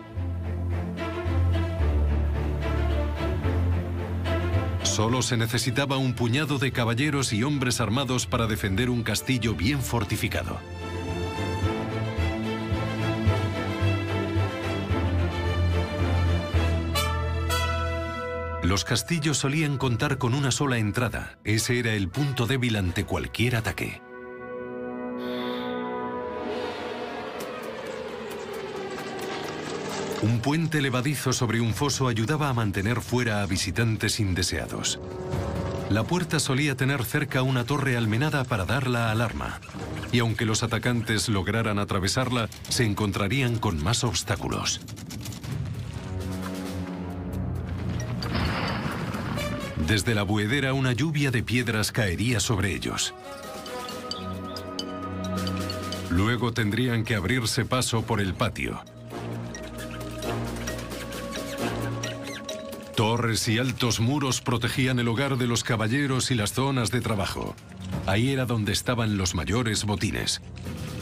Solo 4.82 5.22
se 5.22 5.36
necesitaba 5.36 5.98
un 5.98 6.14
puñado 6.14 6.58
de 6.58 6.72
caballeros 6.72 7.32
y 7.32 7.44
hombres 7.44 7.80
armados 7.80 8.26
para 8.26 8.48
defender 8.48 8.90
un 8.90 9.04
castillo 9.04 9.54
bien 9.54 9.80
fortificado. 9.80 10.58
Los 18.68 18.84
castillos 18.84 19.38
solían 19.38 19.78
contar 19.78 20.18
con 20.18 20.34
una 20.34 20.50
sola 20.50 20.76
entrada. 20.76 21.38
Ese 21.42 21.78
era 21.78 21.94
el 21.94 22.10
punto 22.10 22.46
débil 22.46 22.76
ante 22.76 23.06
cualquier 23.06 23.56
ataque. 23.56 24.02
Un 30.20 30.40
puente 30.40 30.82
levadizo 30.82 31.32
sobre 31.32 31.62
un 31.62 31.72
foso 31.72 32.08
ayudaba 32.08 32.50
a 32.50 32.52
mantener 32.52 33.00
fuera 33.00 33.40
a 33.40 33.46
visitantes 33.46 34.20
indeseados. 34.20 35.00
La 35.88 36.04
puerta 36.04 36.38
solía 36.38 36.76
tener 36.76 37.06
cerca 37.06 37.40
una 37.40 37.64
torre 37.64 37.96
almenada 37.96 38.44
para 38.44 38.66
dar 38.66 38.86
la 38.86 39.10
alarma. 39.10 39.62
Y 40.12 40.18
aunque 40.18 40.44
los 40.44 40.62
atacantes 40.62 41.30
lograran 41.30 41.78
atravesarla, 41.78 42.50
se 42.68 42.84
encontrarían 42.84 43.56
con 43.58 43.82
más 43.82 44.04
obstáculos. 44.04 44.82
Desde 49.88 50.14
la 50.14 50.22
buedera 50.22 50.74
una 50.74 50.92
lluvia 50.92 51.30
de 51.30 51.42
piedras 51.42 51.92
caería 51.92 52.40
sobre 52.40 52.74
ellos. 52.74 53.14
Luego 56.10 56.52
tendrían 56.52 57.04
que 57.04 57.14
abrirse 57.14 57.64
paso 57.64 58.02
por 58.02 58.20
el 58.20 58.34
patio. 58.34 58.82
Torres 62.96 63.48
y 63.48 63.58
altos 63.58 63.98
muros 63.98 64.42
protegían 64.42 64.98
el 64.98 65.08
hogar 65.08 65.38
de 65.38 65.46
los 65.46 65.64
caballeros 65.64 66.30
y 66.30 66.34
las 66.34 66.52
zonas 66.52 66.90
de 66.90 67.00
trabajo. 67.00 67.56
Ahí 68.04 68.30
era 68.30 68.44
donde 68.44 68.72
estaban 68.72 69.16
los 69.16 69.34
mayores 69.34 69.84
botines. 69.84 70.42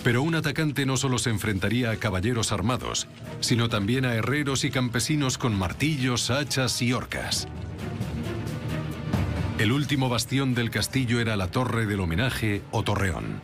Pero 0.04 0.22
un 0.22 0.36
atacante 0.36 0.86
no 0.86 0.96
solo 0.96 1.18
se 1.18 1.30
enfrentaría 1.30 1.90
a 1.90 1.96
caballeros 1.96 2.52
armados, 2.52 3.08
sino 3.40 3.68
también 3.68 4.04
a 4.04 4.14
herreros 4.14 4.62
y 4.62 4.70
campesinos 4.70 5.38
con 5.38 5.58
martillos, 5.58 6.30
hachas 6.30 6.80
y 6.82 6.92
horcas. 6.92 7.48
El 9.58 9.72
último 9.72 10.10
bastión 10.10 10.54
del 10.54 10.70
castillo 10.70 11.18
era 11.18 11.34
la 11.34 11.50
Torre 11.50 11.86
del 11.86 12.00
Homenaje 12.00 12.60
o 12.72 12.82
Torreón. 12.82 13.40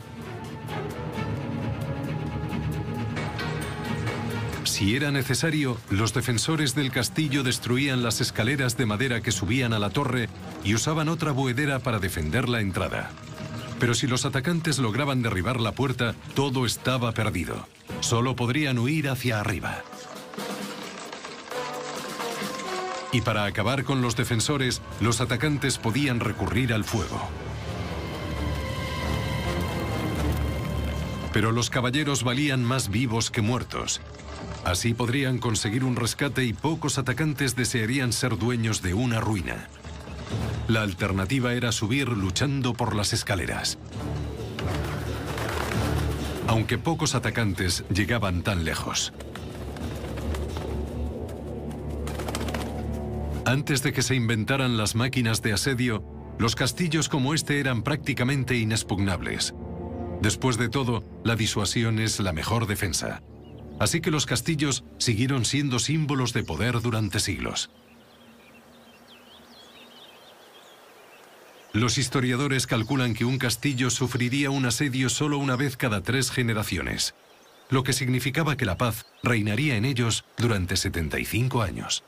Si 4.65 4.95
era 4.95 5.11
necesario, 5.11 5.79
los 5.89 6.13
defensores 6.13 6.75
del 6.75 6.91
castillo 6.91 7.43
destruían 7.43 8.03
las 8.03 8.21
escaleras 8.21 8.77
de 8.77 8.85
madera 8.85 9.23
que 9.23 9.33
subían 9.33 9.73
a 9.73 9.79
la 9.79 9.89
torre 9.89 10.29
y 10.65 10.75
usaban 10.75 11.09
otra 11.09 11.33
buedera 11.33 11.79
para 11.79 11.99
defender 11.99 12.47
la 12.47 12.61
entrada. 12.61 13.11
Pero 13.81 13.95
si 13.95 14.07
los 14.07 14.27
atacantes 14.27 14.79
lograban 14.79 15.23
derribar 15.23 15.61
la 15.61 15.73
puerta, 15.73 16.15
todo 16.35 16.67
estaba 16.67 17.13
perdido. 17.13 17.67
Solo 18.01 18.37
podrían 18.37 18.79
huir 18.79 19.09
hacia 19.09 19.41
arriba. 19.41 19.83
Y 23.13 23.21
para 23.21 23.45
acabar 23.45 23.85
con 23.85 24.01
los 24.01 24.17
defensores, 24.17 24.81
los 25.01 25.21
atacantes 25.21 25.77
podían 25.77 26.19
recurrir 26.19 26.73
al 26.73 26.83
fuego. 26.83 27.21
Pero 31.33 31.53
los 31.53 31.71
caballeros 31.71 32.25
valían 32.25 32.65
más 32.65 32.89
vivos 32.89 33.31
que 33.31 33.43
muertos. 33.43 34.01
Así 34.65 34.95
podrían 34.95 35.39
conseguir 35.39 35.85
un 35.85 35.97
rescate 35.97 36.45
y 36.45 36.53
pocos 36.53 36.99
atacantes 36.99 37.55
desearían 37.55 38.13
ser 38.13 38.39
dueños 38.39 38.81
de 38.81 38.95
una 38.95 39.21
ruina. 39.21 39.69
La 40.69 40.83
alternativa 40.83 41.53
era 41.53 41.73
subir 41.73 42.09
luchando 42.09 42.73
por 42.73 42.95
las 42.95 43.13
escaleras. 43.13 43.79
Aunque 46.47 46.79
pocos 46.79 47.15
atacantes 47.15 47.85
llegaban 47.93 48.43
tan 48.43 48.65
lejos. 48.65 49.13
Antes 53.45 53.83
de 53.83 53.93
que 53.93 54.03
se 54.03 54.15
inventaran 54.15 54.77
las 54.77 54.95
máquinas 54.95 55.43
de 55.43 55.53
asedio, 55.53 56.05
los 56.39 56.55
castillos 56.55 57.09
como 57.09 57.35
este 57.35 57.59
eran 57.59 57.83
prácticamente 57.83 58.57
inexpugnables. 58.57 59.55
Después 60.21 60.59
de 60.59 60.69
todo, 60.69 61.05
la 61.25 61.35
disuasión 61.35 61.99
es 61.99 62.21
la 62.21 62.33
mejor 62.33 62.67
defensa. 62.69 63.21
Así 63.81 64.01
que 64.01 64.13
los 64.13 64.27
castillos 64.27 64.85
siguieron 64.99 65.45
siendo 65.45 65.81
símbolos 65.81 66.33
de 66.33 66.45
poder 66.45 66.81
durante 66.81 67.19
siglos. 67.19 67.71
Los 71.73 71.99
historiadores 71.99 72.69
calculan 72.69 73.15
que 73.15 73.25
un 73.25 73.39
castillo 73.39 73.91
sufriría 73.91 74.51
un 74.51 74.67
asedio 74.67 75.09
solo 75.09 75.39
una 75.39 75.57
vez 75.57 75.77
cada 75.77 76.03
tres 76.03 76.31
generaciones, 76.31 77.17
lo 77.71 77.83
que 77.83 77.93
significaba 77.93 78.57
que 78.57 78.67
la 78.67 78.77
paz 78.77 79.07
reinaría 79.25 79.77
en 79.77 79.85
ellos 79.85 80.25
durante 80.37 80.77
75 80.77 81.63
años. 81.63 82.05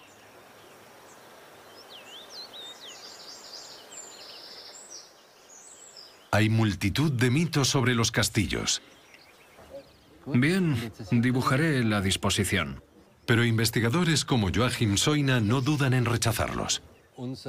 Hay 6.34 6.48
multitud 6.48 7.12
de 7.12 7.30
mitos 7.30 7.68
sobre 7.68 7.94
los 7.94 8.10
castillos. 8.10 8.82
Bien, 10.26 10.90
dibujaré 11.12 11.84
la 11.84 12.00
disposición. 12.00 12.82
Pero 13.24 13.44
investigadores 13.44 14.24
como 14.24 14.50
Joachim 14.52 14.96
Soina 14.96 15.38
no 15.38 15.60
dudan 15.60 15.94
en 15.94 16.04
rechazarlos. 16.04 16.82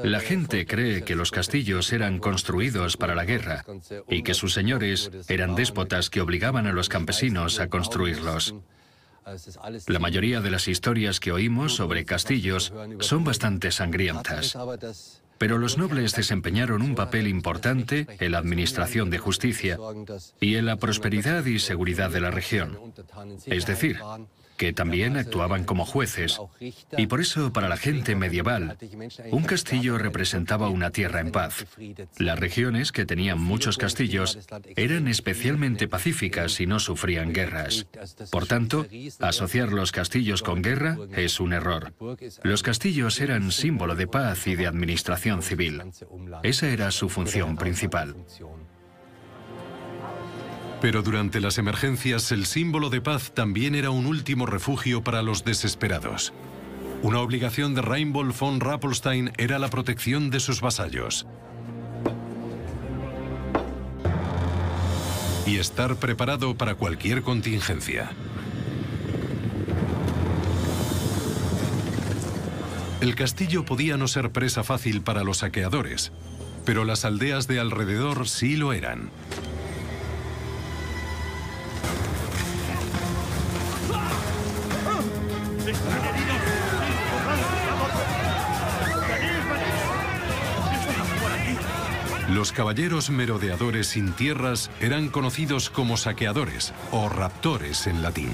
La 0.04 0.20
gente 0.20 0.68
cree 0.68 1.04
que 1.04 1.16
los 1.16 1.32
castillos 1.32 1.92
eran 1.94 2.20
construidos 2.20 2.96
para 2.96 3.16
la 3.16 3.26
guerra 3.26 3.66
y 4.08 4.22
que 4.22 4.36
sus 4.36 4.54
señores 4.54 5.10
eran 5.30 5.56
déspotas 5.56 6.12
que 6.12 6.22
obligaban 6.22 6.68
a 6.68 6.72
los 6.72 6.88
campesinos 6.88 7.60
a 7.60 7.70
construirlos. 7.70 8.54
La 9.88 10.00
mayoría 10.00 10.42
de 10.42 10.52
las 10.52 10.68
historias 10.68 11.20
que 11.20 11.32
oímos 11.32 11.76
sobre 11.76 12.06
castillos 12.06 12.74
son 13.00 13.24
bastante 13.24 13.72
sangrientas. 13.72 14.58
Pero 15.38 15.58
los 15.58 15.78
nobles 15.78 16.16
desempeñaron 16.16 16.82
un 16.82 16.96
papel 16.96 17.28
importante 17.28 18.08
en 18.20 18.32
la 18.32 18.38
administración 18.38 19.10
de 19.10 19.18
justicia 19.18 19.78
y 20.40 20.56
en 20.56 20.66
la 20.66 20.78
prosperidad 20.78 21.46
y 21.46 21.60
seguridad 21.60 22.10
de 22.10 22.22
la 22.22 22.32
región. 22.32 22.78
Es 23.46 23.66
decir, 23.66 24.00
que 24.58 24.74
también 24.74 25.18
actuaban 25.18 25.64
como 25.64 25.86
jueces, 25.86 26.40
y 26.98 27.08
por 27.08 27.22
eso 27.22 27.52
para 27.52 27.70
la 27.70 27.78
gente 27.78 28.16
medieval, 28.16 28.78
un 29.32 29.44
castillo 29.44 29.98
representaba 29.98 30.70
una 30.70 30.92
tierra 30.92 31.20
en 31.20 31.32
paz. 31.32 31.66
Las 32.18 32.40
regiones 32.40 32.92
que 32.92 33.06
tenían 33.06 33.40
muchos 33.40 33.78
castillos 33.78 34.40
eran 34.76 35.08
especialmente 35.08 35.88
pacíficas 35.88 36.60
y 36.60 36.68
no 36.68 36.80
sufrían 36.80 37.34
guerras. 37.34 37.88
Por 38.32 38.48
tanto, 38.48 38.86
asociar 39.20 39.72
los 39.72 39.92
castillos 39.92 40.42
con 40.42 40.62
guerra 40.62 40.98
es 41.16 41.40
un 41.40 41.54
error. 41.54 41.94
Los 42.44 42.64
castillos 42.64 43.20
eran 43.22 43.52
símbolo 43.52 43.96
de 43.96 44.08
paz 44.08 44.48
y 44.48 44.56
de 44.56 44.68
administración 44.68 45.42
civil. 45.42 45.82
Esa 46.44 46.70
era 46.70 46.92
su 46.92 47.10
función 47.10 47.58
principal. 47.58 48.16
Pero 50.82 51.02
durante 51.02 51.40
las 51.40 51.58
emergencias 51.58 52.32
el 52.32 52.46
símbolo 52.46 52.90
de 52.90 53.02
paz 53.02 53.32
también 53.34 53.76
era 53.76 53.90
un 53.90 54.06
último 54.06 54.46
refugio 54.46 55.04
para 55.04 55.22
los 55.22 55.44
desesperados. 55.44 56.34
Una 57.02 57.20
obligación 57.20 57.76
de 57.76 57.82
Reinbold 57.82 58.38
von 58.38 58.60
Rappelstein 58.60 59.32
era 59.38 59.60
la 59.60 59.70
protección 59.70 60.30
de 60.30 60.40
sus 60.40 60.62
vasallos. 60.62 61.28
Y 65.46 65.58
estar 65.58 65.96
preparado 65.98 66.56
para 66.56 66.76
cualquier 66.76 67.22
contingencia. 67.22 68.12
El 73.02 73.14
castillo 73.14 73.66
podía 73.66 73.98
no 73.98 74.08
ser 74.08 74.32
presa 74.32 74.64
fácil 74.64 75.04
para 75.04 75.24
los 75.24 75.38
saqueadores, 75.38 76.12
pero 76.66 76.86
las 76.86 77.06
aldeas 77.06 77.48
de 77.48 77.60
alrededor 77.60 78.28
sí 78.28 78.56
lo 78.56 78.74
eran. 78.74 79.12
Los 92.36 92.52
caballeros 92.52 93.12
merodeadores 93.12 93.88
sin 93.88 94.12
tierras 94.12 94.70
eran 94.82 95.08
conocidos 95.08 95.70
como 95.70 95.96
saqueadores 95.96 96.74
o 96.92 97.08
raptores 97.08 97.88
en 97.88 98.02
latín. 98.02 98.30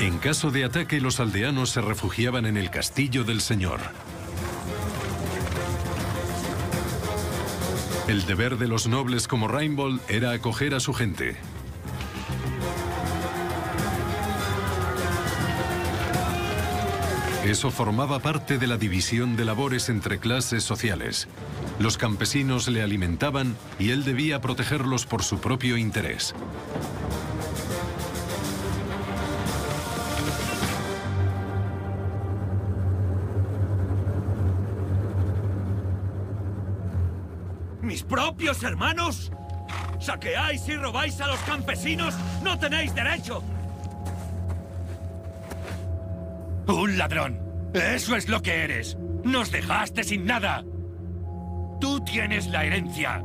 En 0.00 0.18
caso 0.18 0.50
de 0.50 0.64
ataque, 0.64 1.00
los 1.00 1.20
aldeanos 1.20 1.70
se 1.70 1.82
refugiaban 1.82 2.46
en 2.46 2.56
el 2.56 2.70
castillo 2.70 3.22
del 3.22 3.40
señor. 3.40 3.78
El 8.08 8.26
deber 8.26 8.58
de 8.58 8.66
los 8.66 8.88
nobles 8.88 9.28
como 9.28 9.46
Reinbold 9.46 10.00
era 10.08 10.32
acoger 10.32 10.74
a 10.74 10.80
su 10.80 10.92
gente. 10.92 11.36
Eso 17.44 17.72
formaba 17.72 18.20
parte 18.20 18.56
de 18.56 18.68
la 18.68 18.76
división 18.76 19.34
de 19.36 19.44
labores 19.44 19.88
entre 19.88 20.20
clases 20.20 20.62
sociales. 20.62 21.26
Los 21.80 21.98
campesinos 21.98 22.68
le 22.68 22.82
alimentaban 22.82 23.56
y 23.80 23.90
él 23.90 24.04
debía 24.04 24.40
protegerlos 24.40 25.06
por 25.06 25.24
su 25.24 25.40
propio 25.40 25.76
interés. 25.76 26.34
¿Mis 37.82 38.04
propios 38.04 38.62
hermanos? 38.62 39.32
¿Saqueáis 40.00 40.66
y 40.68 40.76
robáis 40.76 41.20
a 41.20 41.26
los 41.26 41.40
campesinos? 41.40 42.14
¡No 42.44 42.56
tenéis 42.56 42.94
derecho! 42.94 43.42
Un 46.72 46.96
ladrón. 46.96 47.38
Eso 47.74 48.16
es 48.16 48.30
lo 48.30 48.40
que 48.40 48.64
eres. 48.64 48.96
Nos 49.24 49.52
dejaste 49.52 50.04
sin 50.04 50.24
nada. 50.24 50.64
Tú 51.82 52.00
tienes 52.02 52.46
la 52.46 52.64
herencia. 52.64 53.22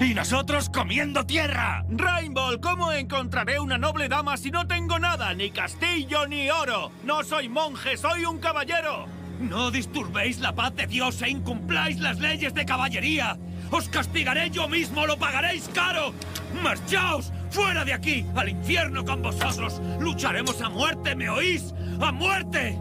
Y 0.00 0.14
nosotros 0.14 0.70
comiendo 0.70 1.26
tierra. 1.26 1.84
Rainbow, 1.90 2.58
¿cómo 2.62 2.90
encontraré 2.90 3.60
una 3.60 3.76
noble 3.76 4.08
dama 4.08 4.38
si 4.38 4.50
no 4.50 4.66
tengo 4.66 4.98
nada? 4.98 5.34
Ni 5.34 5.50
castillo 5.50 6.26
ni 6.26 6.48
oro. 6.48 6.90
No 7.04 7.22
soy 7.22 7.50
monje, 7.50 7.98
soy 7.98 8.24
un 8.24 8.38
caballero. 8.38 9.06
No 9.40 9.70
disturbéis 9.70 10.40
la 10.40 10.54
paz 10.54 10.74
de 10.74 10.86
Dios 10.86 11.20
e 11.20 11.28
incumpláis 11.28 12.00
las 12.00 12.18
leyes 12.18 12.54
de 12.54 12.64
caballería. 12.64 13.36
Os 13.70 13.90
castigaré 13.90 14.48
yo 14.50 14.68
mismo, 14.68 15.06
lo 15.06 15.18
pagaréis 15.18 15.68
caro. 15.74 16.14
¡Marchaos! 16.62 17.30
¡Fuera 17.50 17.84
de 17.84 17.92
aquí! 17.92 18.24
¡Al 18.34 18.48
infierno 18.48 19.04
con 19.04 19.22
vosotros! 19.22 19.82
¡Lucharemos 20.00 20.60
a 20.62 20.70
muerte, 20.70 21.14
¿me 21.14 21.28
oís? 21.28 21.74
¡A 22.00 22.12
muerte! 22.12 22.78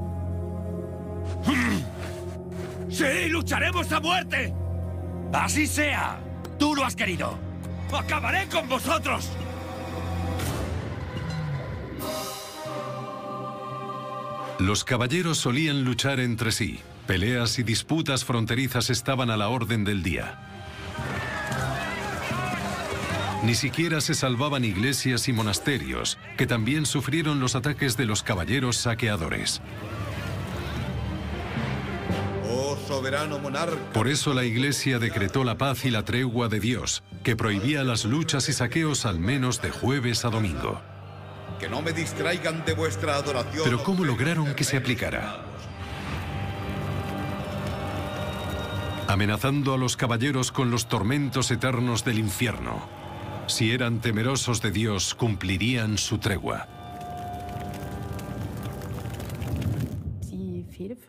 ¡Sí, 2.89 3.29
lucharemos 3.29 3.91
a 3.91 3.99
muerte! 3.99 4.53
¡Así 5.33 5.67
sea! 5.67 6.19
¡Tú 6.59 6.75
lo 6.75 6.85
has 6.85 6.95
querido! 6.95 7.37
¡Acabaré 7.91 8.47
con 8.47 8.67
vosotros! 8.69 9.29
Los 14.59 14.83
caballeros 14.83 15.39
solían 15.39 15.83
luchar 15.83 16.19
entre 16.19 16.51
sí, 16.51 16.79
Peleas 17.07 17.59
y 17.59 17.63
disputas 17.63 18.23
fronterizas 18.23 18.89
estaban 18.89 19.29
a 19.29 19.35
la 19.35 19.49
orden 19.49 19.83
del 19.83 20.03
día. 20.03 20.52
Ni 23.43 23.55
siquiera 23.55 23.99
se 23.99 24.15
salvaban 24.15 24.63
iglesias 24.63 25.27
y 25.27 25.33
monasterios, 25.33 26.17
que 26.37 26.47
también 26.47 26.85
sufrieron 26.85 27.41
los 27.41 27.55
ataques 27.55 27.97
de 27.97 28.05
los 28.05 28.23
caballeros 28.23 28.77
saqueadores. 28.77 29.61
Oh 32.49 32.77
soberano 32.87 33.39
monarca. 33.39 33.75
Por 33.91 34.07
eso 34.07 34.33
la 34.33 34.45
Iglesia 34.45 34.97
decretó 34.97 35.43
la 35.43 35.57
paz 35.57 35.83
y 35.83 35.91
la 35.91 36.05
tregua 36.05 36.47
de 36.47 36.61
Dios, 36.61 37.03
que 37.21 37.35
prohibía 37.35 37.83
las 37.83 38.05
luchas 38.05 38.47
y 38.47 38.53
saqueos 38.53 39.05
al 39.05 39.19
menos 39.19 39.61
de 39.61 39.71
jueves 39.71 40.23
a 40.23 40.29
domingo. 40.29 40.81
Que 41.59 41.67
no 41.67 41.81
me 41.81 41.91
distraigan 41.91 42.63
de 42.63 42.73
vuestra 42.73 43.15
adoración. 43.15 43.63
Pero 43.65 43.83
¿cómo 43.83 44.05
lograron 44.05 44.55
que 44.55 44.63
se 44.63 44.77
aplicara? 44.77 45.43
Amenazando 49.09 49.73
a 49.73 49.77
los 49.77 49.97
caballeros 49.97 50.53
con 50.53 50.71
los 50.71 50.87
tormentos 50.87 51.51
eternos 51.51 52.05
del 52.05 52.19
infierno. 52.19 53.02
Si 53.47 53.71
eran 53.71 54.01
temerosos 54.01 54.61
de 54.61 54.71
Dios, 54.71 55.13
cumplirían 55.13 55.97
su 55.97 56.17
tregua. 56.17 56.67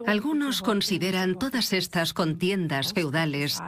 Algunos 0.06 0.62
consideran 0.62 1.38
todas 1.38 1.72
estas 1.72 2.12
contiendas 2.12 2.92
feudales 2.92 3.60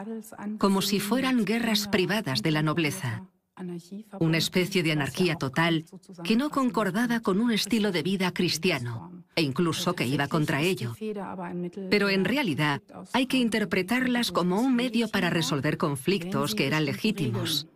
como 0.59 0.83
si 0.83 1.01
fueran 1.01 1.45
guerras 1.45 1.89
privadas 1.89 2.43
de 2.43 2.51
la 2.51 2.63
nobleza, 2.63 3.25
una 4.21 4.39
especie 4.39 4.83
de 4.83 4.93
anarquía 4.93 5.37
total 5.37 5.85
que 6.23 6.37
no 6.37 6.51
concordaba 6.51 7.21
con 7.21 7.41
un 7.41 7.51
estilo 7.51 7.93
de 7.93 8.03
vida 8.03 8.33
cristiano 8.33 9.25
e 9.35 9.43
incluso 9.43 9.95
que 9.95 10.07
iba 10.07 10.29
contra 10.29 10.61
ello. 10.61 10.95
Pero 11.91 12.09
en 12.09 12.25
realidad 12.25 12.83
hay 13.13 13.27
que 13.27 13.39
interpretarlas 13.39 14.33
como 14.33 14.61
un 14.61 14.75
medio 14.77 15.09
para 15.09 15.31
resolver 15.31 15.79
conflictos 15.79 16.55
que 16.55 16.67
eran 16.67 16.85
legítimos 16.85 17.67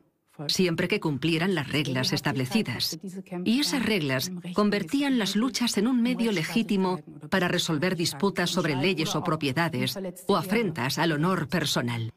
siempre 0.49 0.89
que 0.89 1.01
cumplieran 1.01 1.55
las 1.55 1.69
reglas 1.69 2.13
establecidas. 2.13 2.99
Y 3.45 3.61
esas 3.61 3.85
reglas 3.85 4.31
convertían 4.55 5.19
las 5.19 5.37
luchas 5.37 5.77
en 5.79 5.87
un 5.87 6.03
medio 6.03 6.33
legítimo 6.33 7.01
para 7.31 7.49
resolver 7.49 7.97
disputas 7.97 8.51
sobre 8.51 8.77
leyes 8.77 9.15
o 9.15 9.25
propiedades 9.25 9.99
o 10.27 10.37
afrentas 10.37 10.99
al 10.99 11.13
honor 11.13 11.49
personal. 11.49 12.13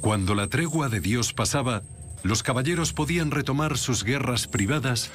Cuando 0.00 0.34
la 0.34 0.46
tregua 0.48 0.88
de 0.88 1.00
Dios 1.00 1.34
pasaba, 1.34 1.82
los 2.22 2.42
caballeros 2.42 2.92
podían 2.92 3.30
retomar 3.30 3.76
sus 3.76 4.04
guerras 4.04 4.46
privadas 4.46 5.10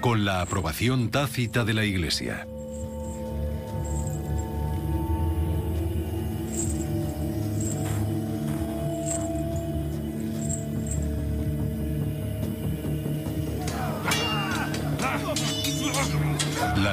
con 0.00 0.24
la 0.24 0.40
aprobación 0.40 1.10
tácita 1.10 1.64
de 1.64 1.74
la 1.74 1.84
Iglesia. 1.84 2.46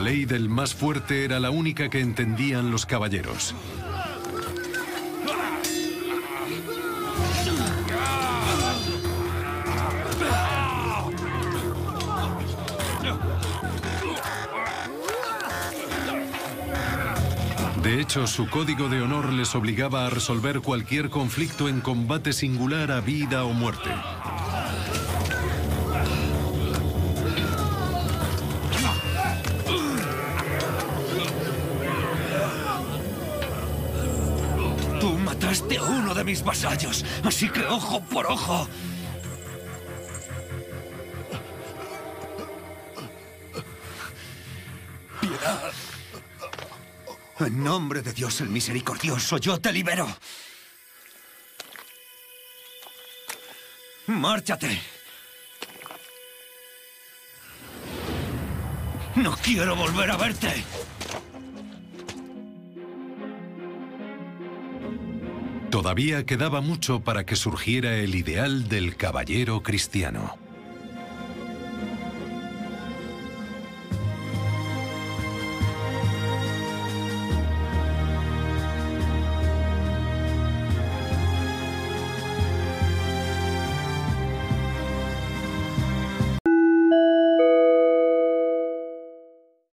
Ley 0.08 0.24
del 0.24 0.47
más 0.47 0.74
fuerte 0.74 1.26
era 1.26 1.38
la 1.38 1.49
única 1.49 1.89
que 1.89 1.99
entendían 1.99 2.72
los 2.72 2.86
caballeros. 2.86 3.53
De 17.84 17.99
hecho, 17.99 18.28
su 18.28 18.49
código 18.49 18.88
de 18.88 19.01
honor 19.01 19.34
les 19.34 19.55
obligaba 19.55 20.05
a 20.05 20.10
resolver 20.10 20.62
cualquier 20.62 21.10
conflicto 21.10 21.68
en 21.68 21.82
combate 21.82 22.32
singular 22.32 22.93
a 22.93 23.01
vida 23.01 23.43
o 23.43 23.51
muerte. 23.51 23.89
Mis 36.28 36.43
vasallos, 36.43 37.05
así 37.23 37.47
que 37.49 37.61
ojo 37.65 38.01
por 38.01 38.25
ojo. 38.28 38.67
Piedad. 45.21 45.71
En 47.39 47.63
nombre 47.63 48.01
de 48.01 48.11
Dios 48.11 48.41
el 48.41 48.49
misericordioso, 48.49 49.38
yo 49.38 49.57
te 49.61 49.71
libero. 49.71 50.05
Márchate. 54.07 54.82
No 59.15 59.34
quiero 59.38 59.78
volver 59.78 60.11
a 60.11 60.17
verte. 60.17 60.65
Todavía 65.70 66.26
quedaba 66.26 66.61
mucho 66.61 67.01
para 67.01 67.26
que 67.26 67.36
surgiera 67.36 67.97
el 67.97 68.15
ideal 68.15 68.70
del 68.70 68.95
caballero 68.95 69.63
cristiano. 69.63 70.46